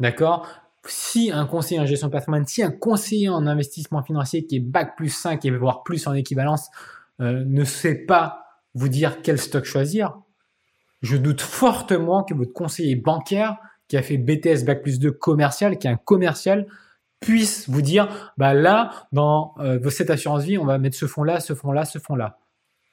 D'accord? 0.00 0.46
Si 0.86 1.30
un 1.32 1.44
conseiller 1.44 1.80
en 1.80 1.86
gestion 1.86 2.06
de 2.06 2.12
patrimoine, 2.12 2.46
si 2.46 2.62
un 2.62 2.70
conseiller 2.70 3.28
en 3.28 3.46
investissement 3.46 4.02
financier 4.02 4.46
qui 4.46 4.56
est 4.56 4.60
bac 4.60 4.96
plus 4.96 5.10
5 5.10 5.44
et 5.44 5.50
voire 5.50 5.82
plus 5.82 6.06
en 6.06 6.14
équivalence 6.14 6.70
ne 7.18 7.64
sait 7.64 7.96
pas 7.96 8.44
vous 8.74 8.88
dire 8.88 9.22
quel 9.22 9.38
stock 9.38 9.64
choisir, 9.64 10.16
je 11.02 11.16
doute 11.16 11.40
fortement 11.40 12.22
que 12.22 12.32
votre 12.32 12.52
conseiller 12.52 12.94
bancaire 12.94 13.56
qui 13.88 13.96
a 13.96 14.02
fait 14.02 14.18
BTS 14.18 14.64
Bac 14.64 14.82
plus 14.82 14.98
2 14.98 15.10
commercial, 15.10 15.78
qui 15.78 15.86
est 15.86 15.90
un 15.90 15.96
commercial, 15.96 16.66
puisse 17.20 17.68
vous 17.68 17.82
dire, 17.82 18.32
bah 18.36 18.54
là, 18.54 19.08
dans 19.12 19.54
euh, 19.58 19.90
cette 19.90 20.10
assurance 20.10 20.44
vie, 20.44 20.58
on 20.58 20.64
va 20.64 20.78
mettre 20.78 20.96
ce 20.96 21.06
fonds-là, 21.06 21.40
ce 21.40 21.54
fonds-là, 21.54 21.84
ce 21.84 21.98
fonds-là. 21.98 22.38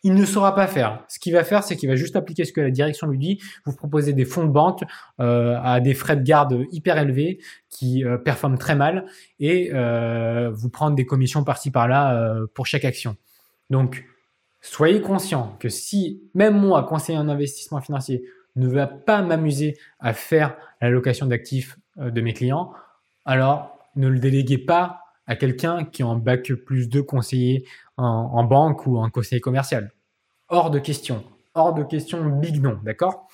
Il 0.05 0.13
ne 0.13 0.23
saura 0.23 0.55
pas 0.55 0.67
faire. 0.67 1.03
Ce 1.09 1.19
qu'il 1.19 1.33
va 1.33 1.43
faire, 1.43 1.63
c'est 1.63 1.75
qu'il 1.75 1.89
va 1.89 1.95
juste 1.95 2.15
appliquer 2.15 2.45
ce 2.45 2.53
que 2.53 2.61
la 2.61 2.71
direction 2.71 3.07
lui 3.07 3.17
dit, 3.17 3.41
vous 3.65 3.75
proposer 3.75 4.13
des 4.13 4.23
fonds 4.23 4.45
de 4.45 4.51
banque 4.51 4.83
euh, 5.19 5.57
à 5.61 5.81
des 5.81 5.93
frais 5.93 6.15
de 6.15 6.23
garde 6.23 6.65
hyper 6.71 6.97
élevés 6.97 7.39
qui 7.69 8.05
euh, 8.05 8.17
performent 8.17 8.57
très 8.57 8.75
mal 8.75 9.05
et 9.39 9.71
vous 10.53 10.69
prendre 10.69 10.95
des 10.95 11.05
commissions 11.05 11.43
par-ci 11.43 11.71
par-là 11.71 12.37
pour 12.53 12.65
chaque 12.65 12.85
action. 12.85 13.17
Donc, 13.69 14.05
Soyez 14.67 14.99
conscient 14.99 15.55
que 15.59 15.69
si 15.69 16.23
même 16.33 16.59
moi, 16.59 16.81
conseiller 16.83 17.19
en 17.19 17.29
investissement 17.29 17.81
financier, 17.81 18.23
ne 18.55 18.67
va 18.67 18.87
pas 18.87 19.21
m'amuser 19.21 19.77
à 19.99 20.11
faire 20.11 20.57
la 20.81 20.89
location 20.89 21.27
d'actifs 21.27 21.77
euh, 21.99 22.09
de 22.09 22.19
mes 22.19 22.33
clients, 22.33 22.73
alors 23.25 23.77
ne 23.95 24.07
le 24.07 24.17
déléguez 24.17 24.57
pas 24.57 25.01
à 25.27 25.35
quelqu'un 25.35 25.85
qui 25.85 26.01
en 26.01 26.15
bac 26.15 26.51
plus 26.65 26.89
de 26.89 26.99
conseiller 26.99 27.67
en, 27.97 28.43
banque 28.43 28.87
ou 28.87 28.97
en 28.97 29.09
conseiller 29.11 29.39
commercial. 29.39 29.91
Hors 30.55 30.71
de 30.71 30.79
question. 30.79 31.21
Hors 31.53 31.73
de 31.73 31.83
question, 31.83 32.23
big 32.29 32.63
non, 32.63 32.79
d'accord? 32.81 33.27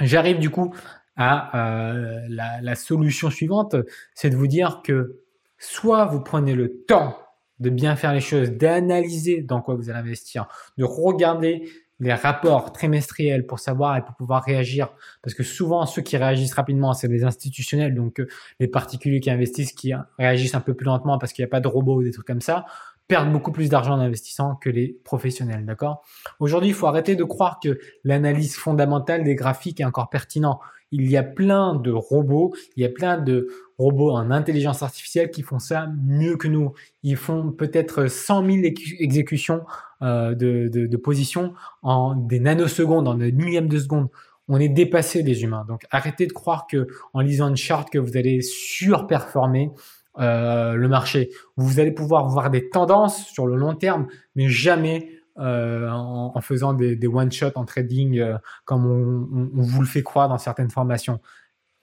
J'arrive 0.00 0.38
du 0.38 0.48
coup 0.48 0.74
à 1.16 1.82
euh, 1.82 2.18
la, 2.30 2.74
solution 2.76 3.28
suivante, 3.28 3.76
c'est 4.14 4.30
de 4.30 4.34
vous 4.34 4.46
dire 4.46 4.80
que 4.82 5.20
soit 5.58 6.06
vous 6.06 6.22
prenez 6.22 6.54
le 6.54 6.82
temps 6.86 7.18
de 7.60 7.68
bien 7.68 7.94
faire 7.94 8.14
les 8.14 8.22
choses, 8.22 8.52
d'analyser 8.52 9.42
dans 9.42 9.60
quoi 9.60 9.74
vous 9.74 9.90
allez 9.90 9.98
investir, 9.98 10.48
de 10.78 10.84
regarder 10.84 11.68
les 12.00 12.14
rapports 12.14 12.72
trimestriels 12.72 13.44
pour 13.44 13.58
savoir 13.58 13.98
et 13.98 14.02
pour 14.02 14.14
pouvoir 14.14 14.44
réagir. 14.44 14.94
Parce 15.22 15.34
que 15.34 15.42
souvent, 15.42 15.84
ceux 15.84 16.00
qui 16.00 16.16
réagissent 16.16 16.54
rapidement, 16.54 16.94
c'est 16.94 17.08
les 17.08 17.24
institutionnels, 17.24 17.94
donc 17.94 18.18
euh, 18.18 18.28
les 18.60 18.68
particuliers 18.68 19.20
qui 19.20 19.30
investissent, 19.30 19.72
qui 19.72 19.92
réagissent 20.18 20.54
un 20.54 20.62
peu 20.62 20.72
plus 20.72 20.86
lentement 20.86 21.18
parce 21.18 21.34
qu'il 21.34 21.42
n'y 21.42 21.48
a 21.48 21.50
pas 21.50 21.60
de 21.60 21.68
robots 21.68 21.96
ou 21.96 22.02
des 22.02 22.12
trucs 22.12 22.26
comme 22.26 22.40
ça, 22.40 22.64
perdent 23.06 23.32
beaucoup 23.32 23.52
plus 23.52 23.68
d'argent 23.68 23.94
en 23.94 24.00
investissant 24.00 24.56
que 24.56 24.70
les 24.70 24.98
professionnels, 25.04 25.64
d'accord? 25.66 26.02
Aujourd'hui, 26.40 26.70
il 26.70 26.74
faut 26.74 26.86
arrêter 26.86 27.16
de 27.16 27.24
croire 27.24 27.60
que 27.62 27.78
l'analyse 28.02 28.56
fondamentale 28.56 29.24
des 29.24 29.34
graphiques 29.34 29.80
est 29.80 29.84
encore 29.84 30.10
pertinent 30.10 30.60
il 30.94 31.10
y 31.10 31.16
a 31.16 31.24
plein 31.24 31.74
de 31.74 31.90
robots, 31.90 32.54
il 32.76 32.82
y 32.82 32.86
a 32.86 32.88
plein 32.88 33.18
de 33.18 33.48
robots 33.78 34.12
en 34.12 34.30
intelligence 34.30 34.82
artificielle 34.82 35.32
qui 35.32 35.42
font 35.42 35.58
ça 35.58 35.88
mieux 36.04 36.36
que 36.36 36.46
nous. 36.46 36.72
Ils 37.02 37.16
font 37.16 37.50
peut-être 37.50 38.06
100 38.06 38.46
000 38.46 38.58
exécutions 39.00 39.64
euh, 40.02 40.36
de, 40.36 40.68
de, 40.68 40.96
positions 40.96 41.54
en 41.82 42.14
des 42.14 42.38
nanosecondes, 42.38 43.08
en 43.08 43.14
des 43.14 43.32
millièmes 43.32 43.66
de 43.66 43.78
seconde. 43.78 44.08
On 44.46 44.60
est 44.60 44.68
dépassé 44.68 45.24
les 45.24 45.42
humains. 45.42 45.64
Donc 45.66 45.82
arrêtez 45.90 46.28
de 46.28 46.32
croire 46.32 46.68
que 46.68 46.86
en 47.12 47.22
lisant 47.22 47.48
une 47.48 47.56
charte 47.56 47.90
que 47.90 47.98
vous 47.98 48.16
allez 48.16 48.40
surperformer 48.40 49.72
euh, 50.18 50.74
le 50.74 50.88
marché. 50.88 51.30
Vous 51.56 51.80
allez 51.80 51.92
pouvoir 51.92 52.28
voir 52.28 52.50
des 52.50 52.68
tendances 52.68 53.26
sur 53.26 53.46
le 53.46 53.56
long 53.56 53.74
terme, 53.74 54.06
mais 54.34 54.48
jamais 54.48 55.10
euh, 55.38 55.88
en, 55.90 56.40
faisant 56.40 56.74
des, 56.74 56.94
des 56.94 57.08
one-shots 57.08 57.56
en 57.56 57.64
trading 57.64 58.20
euh, 58.20 58.38
comme 58.64 58.86
on, 58.86 59.50
on, 59.58 59.62
vous 59.62 59.80
le 59.80 59.86
fait 59.86 60.02
croire 60.02 60.28
dans 60.28 60.38
certaines 60.38 60.70
formations. 60.70 61.20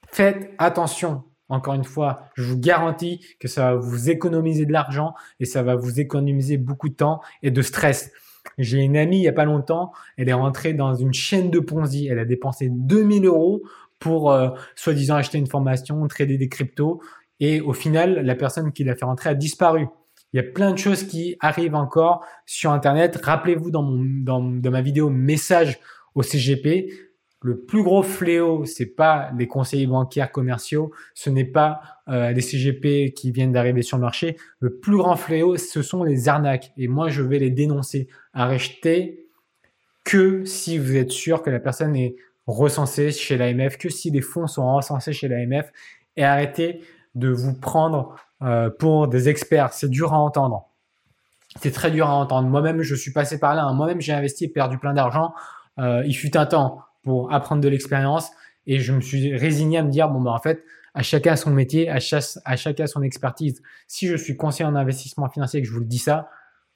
Faites 0.10 0.52
attention. 0.58 1.24
Encore 1.50 1.74
une 1.74 1.84
fois, 1.84 2.30
je 2.36 2.44
vous 2.44 2.58
garantis 2.58 3.26
que 3.42 3.50
ça 3.50 3.74
va 3.74 3.76
vous 3.76 4.10
économiser 4.10 4.66
de 4.66 4.72
l'argent 4.72 5.14
et 5.42 5.46
ça 5.46 5.64
va 5.64 5.76
vous 5.76 6.00
économiser 6.00 6.56
beaucoup 6.56 6.88
de 6.88 6.94
temps 6.94 7.20
et 7.44 7.52
de 7.52 7.62
stress. 7.62 8.12
J'ai 8.58 8.80
une 8.80 8.96
amie 8.96 9.18
il 9.18 9.24
y 9.24 9.28
a 9.28 9.34
pas 9.34 9.46
longtemps, 9.46 9.92
elle 10.18 10.30
est 10.30 10.34
rentrée 10.34 10.74
dans 10.74 10.96
une 10.96 11.14
chaîne 11.14 11.52
de 11.52 11.60
Ponzi. 11.60 12.08
Elle 12.08 12.20
a 12.20 12.26
dépensé 12.26 12.70
2000 12.72 13.26
euros 13.26 13.64
pour 14.00 14.32
euh, 14.32 14.50
soi-disant 14.76 15.16
acheter 15.16 15.38
une 15.38 15.48
formation, 15.48 16.06
trader 16.08 16.38
des 16.38 16.50
cryptos. 16.50 17.02
Et 17.42 17.60
au 17.60 17.74
final, 17.74 18.24
la 18.24 18.36
personne 18.36 18.72
qui 18.72 18.86
l'a 18.86 18.96
fait 18.96 19.04
rentrer 19.04 19.32
a 19.32 19.34
disparu. 19.34 19.88
Il 20.32 20.38
y 20.38 20.40
a 20.40 20.44
plein 20.44 20.72
de 20.72 20.78
choses 20.78 21.04
qui 21.04 21.36
arrivent 21.42 21.76
encore 21.76 22.24
sur 22.46 22.72
Internet. 22.72 23.20
Rappelez-vous 23.22 23.72
dans, 23.72 23.82
ma 24.40 24.82
vidéo 24.82 25.10
message 25.10 25.80
au 26.16 26.22
CGP, 26.22 26.90
le 27.44 27.66
plus 27.66 27.82
gros 27.82 28.04
fléau, 28.04 28.66
c'est 28.66 28.94
pas 28.96 29.32
les 29.36 29.48
conseillers 29.48 29.88
bancaires 29.88 30.32
commerciaux, 30.32 30.92
ce 31.16 31.32
n'est 31.32 31.46
pas 31.46 31.82
euh, 32.08 32.32
les 32.32 32.42
CGP 32.42 33.14
qui 33.14 33.32
viennent 33.32 33.52
d'arriver 33.52 33.82
sur 33.82 33.98
le 33.98 34.02
marché. 34.02 34.38
Le 34.60 34.78
plus 34.78 34.98
grand 34.98 35.16
fléau, 35.16 35.58
ce 35.58 35.82
sont 35.82 36.04
les 36.04 36.30
arnaques. 36.30 36.72
Et 36.78 36.88
moi, 36.88 37.10
je 37.10 37.24
vais 37.24 37.40
les 37.40 37.50
dénoncer. 37.50 38.08
Arrêtez 38.34 39.28
que 40.04 40.46
si 40.46 40.78
vous 40.78 40.96
êtes 40.96 41.12
sûr 41.12 41.42
que 41.42 41.50
la 41.50 41.60
personne 41.60 41.96
est 41.96 42.16
recensée 42.46 43.12
chez 43.12 43.38
l'AMF, 43.38 43.78
que 43.78 43.90
si 43.90 44.12
des 44.12 44.22
fonds 44.22 44.46
sont 44.46 44.76
recensés 44.76 45.14
chez 45.14 45.28
l'AMF, 45.28 45.72
et 46.18 46.24
arrêtez 46.24 46.82
de 47.16 47.30
vous 47.30 47.54
prendre 47.54 48.16
euh, 48.42 48.70
pour 48.70 49.08
des 49.08 49.30
experts. 49.30 49.74
C'est 49.74 49.90
dur 49.90 50.14
à 50.14 50.20
entendre. 50.20 50.68
C'est 51.60 51.72
très 51.72 51.92
dur 51.92 52.08
à 52.08 52.14
entendre. 52.14 52.48
Moi-même, 52.48 52.82
je 52.82 52.96
suis 52.96 53.12
passé 53.12 53.40
par 53.40 53.56
là. 53.56 53.64
Hein. 53.66 53.74
Moi-même, 53.74 54.02
j'ai 54.02 54.14
investi 54.14 54.46
et 54.46 54.48
perdu 54.48 54.78
plein 54.78 54.94
d'argent. 54.94 55.34
Euh, 55.80 56.04
il 56.06 56.14
fut 56.14 56.38
un 56.38 56.46
temps 56.46 56.82
pour 57.04 57.34
apprendre 57.34 57.62
de 57.62 57.68
l'expérience 57.68 58.30
et 58.68 58.80
je 58.80 58.94
me 58.94 59.02
suis 59.02 59.36
résigné 59.36 59.80
à 59.80 59.84
me 59.84 59.90
dire, 59.90 60.10
bon, 60.10 60.22
bah, 60.22 60.32
en 60.32 60.40
fait, 60.40 60.64
à 60.94 61.04
chacun 61.04 61.36
son 61.36 61.52
métier, 61.52 61.90
à, 61.90 62.00
à 62.46 62.56
chacun 62.56 62.88
son 62.88 63.02
expertise. 63.02 63.62
Si 63.88 64.08
je 64.08 64.16
suis 64.16 64.38
conseiller 64.38 64.66
en 64.66 64.76
investissement 64.76 65.30
financier 65.30 65.60
et 65.60 65.64
que 65.64 65.68
je 65.68 65.74
vous 65.74 65.80
le 65.80 65.86
dis 65.86 66.00
ça, 66.00 66.30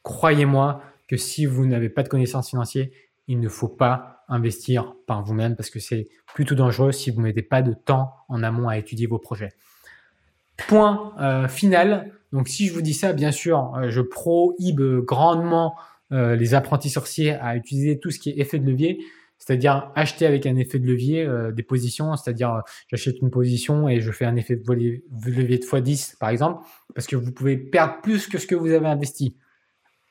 croyez-moi 0.04 0.82
que 1.08 1.18
si 1.18 1.46
vous 1.46 1.66
n'avez 1.66 1.90
pas 1.90 2.04
de 2.04 2.10
connaissances 2.10 2.50
financières, 2.50 2.88
il 3.28 3.40
ne 3.40 3.50
faut 3.50 3.68
pas 3.68 4.24
investir 4.28 4.94
par 5.08 5.24
vous-même 5.24 5.56
parce 5.56 5.70
que 5.70 5.80
c'est 5.80 6.08
plutôt 6.34 6.56
dangereux 6.56 6.92
si 6.92 7.12
vous 7.12 7.20
ne 7.20 7.26
mettez 7.26 7.42
pas 7.42 7.62
de 7.62 7.74
temps 7.74 8.14
en 8.28 8.44
amont 8.44 8.70
à 8.70 8.78
étudier 8.78 9.08
vos 9.08 9.20
projets. 9.20 9.54
Point 10.58 11.14
euh, 11.20 11.48
final. 11.48 12.12
Donc 12.32 12.48
si 12.48 12.68
je 12.68 12.74
vous 12.74 12.82
dis 12.82 12.94
ça, 12.94 13.14
bien 13.14 13.32
sûr, 13.32 13.74
euh, 13.76 13.90
je 13.90 14.02
prohibe 14.02 14.82
grandement 15.06 15.76
euh, 16.12 16.36
les 16.36 16.54
apprentis 16.54 16.90
sorciers 16.90 17.32
à 17.34 17.56
utiliser 17.56 18.00
tout 18.00 18.12
ce 18.12 18.20
qui 18.20 18.30
est 18.30 18.40
effet 18.40 18.60
de 18.60 18.70
levier, 18.70 19.00
c'est-à-dire 19.38 19.92
acheter 19.96 20.26
avec 20.26 20.46
un 20.46 20.56
effet 20.56 20.80
de 20.80 20.88
levier 20.88 21.28
des 21.54 21.64
positions, 21.64 22.16
c'est-à-dire 22.16 22.62
j'achète 22.88 23.20
une 23.22 23.30
position 23.30 23.90
et 23.90 24.00
je 24.00 24.12
fais 24.12 24.26
un 24.26 24.38
effet 24.38 24.56
de 24.56 24.64
levier 24.72 25.04
de 25.10 25.64
x10 25.64 26.18
par 26.20 26.30
exemple, 26.30 26.66
parce 26.94 27.06
que 27.06 27.18
vous 27.18 27.32
pouvez 27.32 27.58
perdre 27.58 27.96
plus 28.02 28.28
que 28.28 28.38
ce 28.38 28.48
que 28.48 28.56
vous 28.56 28.72
avez 28.72 28.88
investi. 28.88 29.36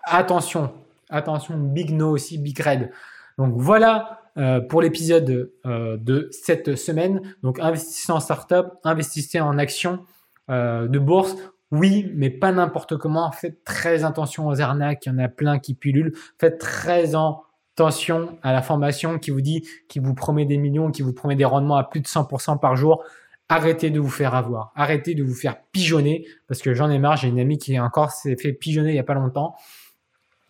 Attention, 0.04 0.72
attention, 1.08 1.56
big 1.56 1.90
no 1.90 2.10
aussi, 2.10 2.36
big 2.36 2.60
red. 2.60 2.90
Donc 3.38 3.54
voilà 3.56 4.20
pour 4.68 4.82
l'épisode 4.82 5.50
de 5.64 6.28
cette 6.30 6.76
semaine. 6.76 7.22
Donc 7.42 7.58
investissez 7.60 8.12
en 8.12 8.20
startup, 8.20 8.66
investissez 8.84 9.40
en 9.40 9.56
action. 9.58 10.04
Euh, 10.50 10.88
de 10.88 10.98
bourse, 10.98 11.34
oui, 11.70 12.10
mais 12.14 12.30
pas 12.30 12.52
n'importe 12.52 12.96
comment. 12.96 13.30
Faites 13.32 13.64
très 13.64 14.04
attention 14.04 14.46
aux 14.46 14.60
arnaques, 14.60 15.06
il 15.06 15.08
y 15.08 15.12
en 15.12 15.18
a 15.18 15.28
plein 15.28 15.58
qui 15.58 15.74
pullulent. 15.74 16.12
Faites 16.38 16.58
très, 16.58 17.14
en, 17.14 17.44
attention 17.74 18.38
à 18.42 18.52
la 18.52 18.62
formation 18.62 19.18
qui 19.18 19.30
vous 19.30 19.40
dit, 19.40 19.66
qui 19.88 19.98
vous 19.98 20.14
promet 20.14 20.46
des 20.46 20.58
millions, 20.58 20.92
qui 20.92 21.02
vous 21.02 21.12
promet 21.12 21.34
des 21.34 21.44
rendements 21.44 21.76
à 21.76 21.82
plus 21.82 22.00
de 22.00 22.06
100% 22.06 22.60
par 22.60 22.76
jour. 22.76 23.02
Arrêtez 23.48 23.90
de 23.90 23.98
vous 23.98 24.10
faire 24.10 24.34
avoir. 24.34 24.72
Arrêtez 24.76 25.14
de 25.14 25.24
vous 25.24 25.34
faire 25.34 25.56
pigeonner 25.72 26.26
parce 26.46 26.62
que 26.62 26.72
j'en 26.72 26.88
ai 26.88 26.98
marre. 26.98 27.16
J'ai 27.16 27.28
une 27.28 27.40
amie 27.40 27.58
qui 27.58 27.78
encore 27.78 28.10
s'est 28.12 28.36
fait 28.36 28.52
pigeonner 28.52 28.90
il 28.90 28.96
y 28.96 29.00
a 29.00 29.04
pas 29.04 29.14
longtemps. 29.14 29.56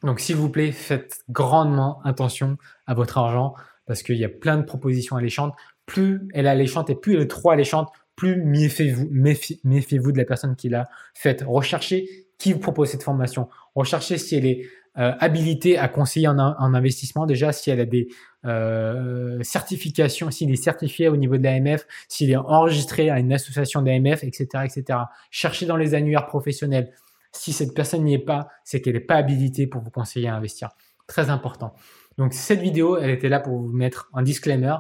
Donc, 0.03 0.21
s'il 0.21 0.37
vous 0.37 0.51
plaît, 0.51 0.71
faites 0.71 1.25
grandement 1.31 2.01
attention 2.05 2.59
à 2.87 2.93
votre 2.93 3.17
argent 3.17 3.55
parce 3.87 4.03
qu'il 4.03 4.17
y 4.17 4.25
a 4.25 4.29
plein 4.29 4.59
de 4.59 4.63
propositions 4.63 5.17
alléchantes. 5.17 5.55
Plus 5.87 6.29
elle 6.35 6.47
est 6.47 6.51
alléchante 6.51 6.91
et 6.91 6.95
plus 6.95 7.15
elle 7.15 7.23
est 7.23 7.27
trop 7.27 7.51
alléchante, 7.51 7.91
plus 8.17 8.37
méfiez-vous 8.37 9.09
méfiez 9.11 9.99
de 9.99 10.19
la 10.19 10.25
personne 10.25 10.57
qui 10.57 10.69
l'a 10.69 10.89
faite. 11.15 11.45
Recherchez 11.47 12.09
qui 12.39 12.53
vous 12.53 12.59
propose 12.59 12.89
cette 12.91 13.03
formation. 13.03 13.49
Recherchez 13.75 14.19
si 14.19 14.37
elle 14.37 14.47
est 14.47 14.67
euh, 14.97 15.13
habilitée 15.19 15.77
à 15.77 15.89
conseiller 15.89 16.29
en, 16.29 16.39
investissement 16.39 17.27
déjà, 17.27 17.53
si 17.53 17.71
elle 17.71 17.81
a 17.81 17.85
des 17.85 18.09
euh, 18.45 19.43
certifications, 19.43 20.31
s'il 20.31 20.53
est 20.53 20.63
certifié 20.63 21.09
au 21.09 21.17
niveau 21.17 21.37
de 21.37 21.43
l'AMF, 21.43 21.85
s'il 22.09 22.31
est 22.31 22.37
enregistré 22.37 23.11
à 23.11 23.19
une 23.19 23.33
association 23.33 23.83
d'AMF, 23.83 24.23
etc., 24.23 24.47
etc. 24.65 25.01
Cherchez 25.31 25.67
dans 25.67 25.77
les 25.77 25.95
annuaires 25.95 26.27
professionnels. 26.27 26.93
Si 27.33 27.53
cette 27.53 27.75
personne 27.75 28.05
n'y 28.05 28.15
est 28.15 28.25
pas, 28.25 28.47
c'est 28.63 28.81
qu'elle 28.81 28.95
n'est 28.95 29.01
pas 29.01 29.17
habilitée 29.17 29.67
pour 29.67 29.81
vous 29.81 29.91
conseiller 29.91 30.29
à 30.29 30.37
investir. 30.37 30.69
Très 31.09 31.29
important. 31.29 31.75
Donc 32.17 32.33
cette 32.33 32.61
vidéo, 32.61 32.97
elle 32.97 33.11
était 33.11 33.29
là 33.29 33.41
pour 33.41 33.59
vous 33.59 33.73
mettre 33.73 34.09
un 34.15 34.23
disclaimer. 34.23 34.77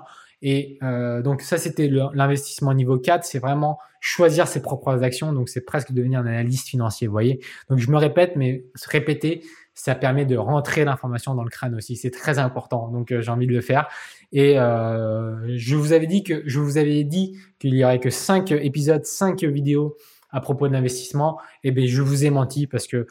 Et 0.47 0.79
euh, 0.83 1.23
donc 1.23 1.41
ça, 1.41 1.57
c'était 1.57 1.89
l'investissement 1.89 2.75
niveau 2.75 2.99
4. 2.99 3.25
C'est 3.25 3.39
vraiment 3.39 3.79
choisir 3.99 4.47
ses 4.47 4.61
propres 4.61 5.03
actions. 5.03 5.33
Donc 5.33 5.49
c'est 5.49 5.63
presque 5.63 5.93
devenir 5.93 6.21
un 6.21 6.27
analyste 6.27 6.69
financier, 6.69 7.07
vous 7.07 7.13
voyez. 7.13 7.41
Donc 7.71 7.79
je 7.79 7.91
me 7.91 7.97
répète, 7.97 8.37
mais 8.37 8.67
se 8.75 8.87
répéter, 8.91 9.43
ça 9.73 9.95
permet 9.95 10.27
de 10.27 10.37
rentrer 10.37 10.85
l'information 10.85 11.35
dans 11.35 11.45
le 11.45 11.49
crâne 11.49 11.75
aussi. 11.75 11.97
C'est 11.97 12.11
très 12.11 12.39
important. 12.39 12.89
Donc 12.89 13.11
euh, 13.11 13.23
j'ai 13.23 13.31
envie 13.31 13.47
de 13.47 13.55
le 13.55 13.63
faire. 13.63 13.89
Et 14.33 14.61
euh, 14.61 15.57
je 15.57 15.77
vous 15.77 15.95
avais 15.95 16.07
dit 16.07 16.23
qu'il 17.59 17.75
y 17.75 17.83
aurait 17.83 17.99
que 17.99 18.11
5 18.11 18.53
épisodes, 18.53 19.07
5 19.07 19.45
vidéos 19.45 19.97
à 20.31 20.43
propos 20.43 20.69
de 20.69 20.75
l'investissement. 20.75 21.41
Et 21.63 21.69
eh 21.69 21.71
bien 21.71 21.87
je 21.87 22.03
vous 22.03 22.27
ai 22.27 22.31
menti 22.31 22.67
parce 22.67 22.87
que 22.87 23.07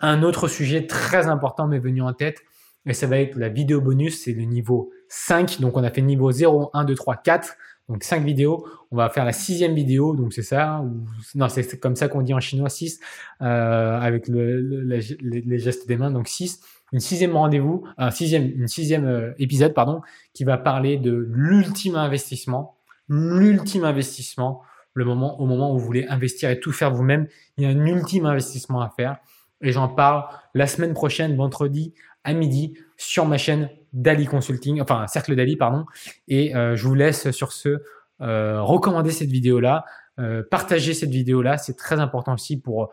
un 0.00 0.24
autre 0.24 0.48
sujet 0.48 0.88
très 0.88 1.28
important 1.28 1.68
m'est 1.68 1.78
venu 1.78 2.02
en 2.02 2.12
tête. 2.12 2.42
Et 2.86 2.92
ça 2.92 3.06
va 3.06 3.18
être 3.18 3.36
la 3.36 3.48
vidéo 3.48 3.80
bonus, 3.80 4.22
c'est 4.22 4.32
le 4.32 4.44
niveau 4.44 4.92
5. 5.08 5.60
Donc 5.60 5.76
on 5.76 5.84
a 5.84 5.90
fait 5.90 6.02
niveau 6.02 6.30
0, 6.30 6.70
1, 6.72 6.84
2, 6.84 6.94
3, 6.94 7.16
4. 7.16 7.56
Donc 7.88 8.04
5 8.04 8.24
vidéos. 8.24 8.66
On 8.90 8.96
va 8.96 9.08
faire 9.10 9.24
la 9.24 9.32
sixième 9.32 9.74
vidéo. 9.74 10.14
Donc 10.14 10.32
c'est 10.32 10.42
ça. 10.42 10.80
Ou, 10.80 11.04
non, 11.34 11.48
c'est 11.48 11.78
comme 11.80 11.96
ça 11.96 12.08
qu'on 12.08 12.22
dit 12.22 12.34
en 12.34 12.40
chinois 12.40 12.68
6 12.68 13.00
euh, 13.42 13.98
avec 13.98 14.28
le, 14.28 14.60
les, 14.60 15.58
gestes 15.58 15.88
des 15.88 15.96
mains. 15.96 16.10
Donc 16.10 16.28
6. 16.28 16.60
Une 16.92 17.00
sixième 17.00 17.36
rendez-vous, 17.36 17.84
un 17.98 18.12
sixième, 18.12 18.44
une 18.44 18.68
sixième 18.68 19.06
euh, 19.06 19.32
épisode, 19.38 19.74
pardon, 19.74 20.02
qui 20.32 20.44
va 20.44 20.56
parler 20.56 20.96
de 20.96 21.26
l'ultime 21.32 21.96
investissement. 21.96 22.76
L'ultime 23.08 23.84
investissement, 23.84 24.62
le 24.94 25.04
moment, 25.04 25.40
au 25.40 25.46
moment 25.46 25.74
où 25.74 25.78
vous 25.78 25.84
voulez 25.84 26.06
investir 26.08 26.48
et 26.50 26.60
tout 26.60 26.72
faire 26.72 26.92
vous-même. 26.92 27.26
Il 27.56 27.64
y 27.64 27.66
a 27.66 27.70
un 27.70 27.86
ultime 27.86 28.26
investissement 28.26 28.80
à 28.80 28.90
faire. 28.90 29.18
Et 29.62 29.72
j'en 29.72 29.88
parle 29.88 30.24
la 30.54 30.66
semaine 30.66 30.94
prochaine, 30.94 31.36
vendredi 31.36 31.94
à 32.24 32.32
midi, 32.32 32.74
sur 32.96 33.26
ma 33.26 33.38
chaîne 33.38 33.70
Dali 33.92 34.26
Consulting, 34.26 34.80
enfin 34.80 35.06
Cercle 35.06 35.34
Dali, 35.36 35.56
pardon. 35.56 35.86
Et 36.28 36.54
euh, 36.54 36.76
je 36.76 36.86
vous 36.86 36.94
laisse 36.94 37.30
sur 37.30 37.52
ce 37.52 37.80
euh, 38.20 38.60
recommander 38.60 39.10
cette 39.10 39.30
vidéo-là, 39.30 39.84
euh, 40.18 40.42
partager 40.50 40.92
cette 40.92 41.10
vidéo-là, 41.10 41.56
c'est 41.56 41.76
très 41.76 41.98
important 41.98 42.34
aussi 42.34 42.60
pour 42.60 42.90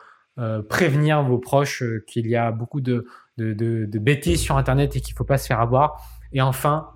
prévenir 0.68 1.22
vos 1.22 1.38
proches 1.38 1.84
qu'il 2.08 2.26
y 2.26 2.36
a 2.36 2.52
beaucoup 2.52 2.82
de, 2.82 3.06
de, 3.38 4.00
bêtises 4.00 4.42
sur 4.42 4.58
Internet 4.58 4.96
et 4.96 5.00
qu'il 5.00 5.14
ne 5.14 5.18
faut 5.18 5.24
pas 5.24 5.38
se 5.38 5.46
faire 5.46 5.60
avoir. 5.60 6.02
Et 6.32 6.42
enfin, 6.42 6.90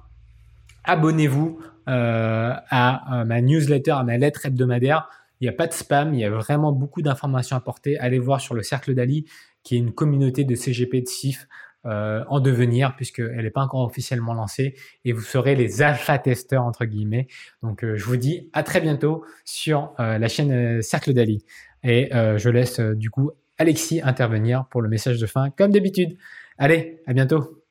abonnez-vous 0.83 1.59
à, 1.85 3.23
ma 3.27 3.41
newsletter, 3.41 3.91
à 3.91 4.03
ma 4.03 4.17
lettre 4.17 4.47
hebdomadaire. 4.47 5.07
Il 5.39 5.43
n'y 5.43 5.49
a 5.49 5.55
pas 5.55 5.67
de 5.67 5.73
spam, 5.73 6.15
il 6.15 6.19
y 6.19 6.25
a 6.25 6.31
vraiment 6.31 6.71
beaucoup 6.71 7.03
d'informations 7.03 7.55
à 7.55 7.59
porter. 7.59 7.99
Allez 7.99 8.17
voir 8.17 8.41
sur 8.41 8.55
le 8.55 8.63
Cercle 8.63 8.95
Dali, 8.95 9.27
qui 9.67 9.75
est 9.75 9.79
une 9.79 9.91
communauté 9.91 10.45
de 10.45 10.55
CGP 10.55 11.01
de 11.01 11.07
CIF 11.07 11.45
euh, 11.85 12.23
en 12.29 12.39
devenir 12.39 12.95
puisqu'elle 12.95 13.43
n'est 13.43 13.49
pas 13.49 13.63
encore 13.63 13.81
officiellement 13.81 14.33
lancée 14.33 14.75
et 15.03 15.11
vous 15.11 15.19
serez 15.19 15.55
les 15.55 15.81
alpha 15.81 16.17
testeurs 16.17 16.63
entre 16.63 16.85
guillemets. 16.85 17.27
Donc 17.61 17.83
euh, 17.83 17.97
je 17.97 18.05
vous 18.05 18.15
dis 18.15 18.49
à 18.53 18.63
très 18.63 18.79
bientôt 18.79 19.25
sur 19.43 19.93
euh, 19.99 20.17
la 20.17 20.29
chaîne 20.29 20.81
Cercle 20.81 21.11
d'Ali 21.11 21.43
et 21.83 22.09
je 22.13 22.49
laisse 22.49 22.79
du 22.79 23.09
coup 23.09 23.31
Alexis 23.57 23.99
intervenir 24.01 24.65
pour 24.71 24.81
le 24.81 24.87
message 24.87 25.19
de 25.19 25.25
fin 25.25 25.49
comme 25.49 25.71
d'habitude. 25.71 26.17
Allez, 26.57 27.01
à 27.05 27.13
bientôt. 27.13 27.66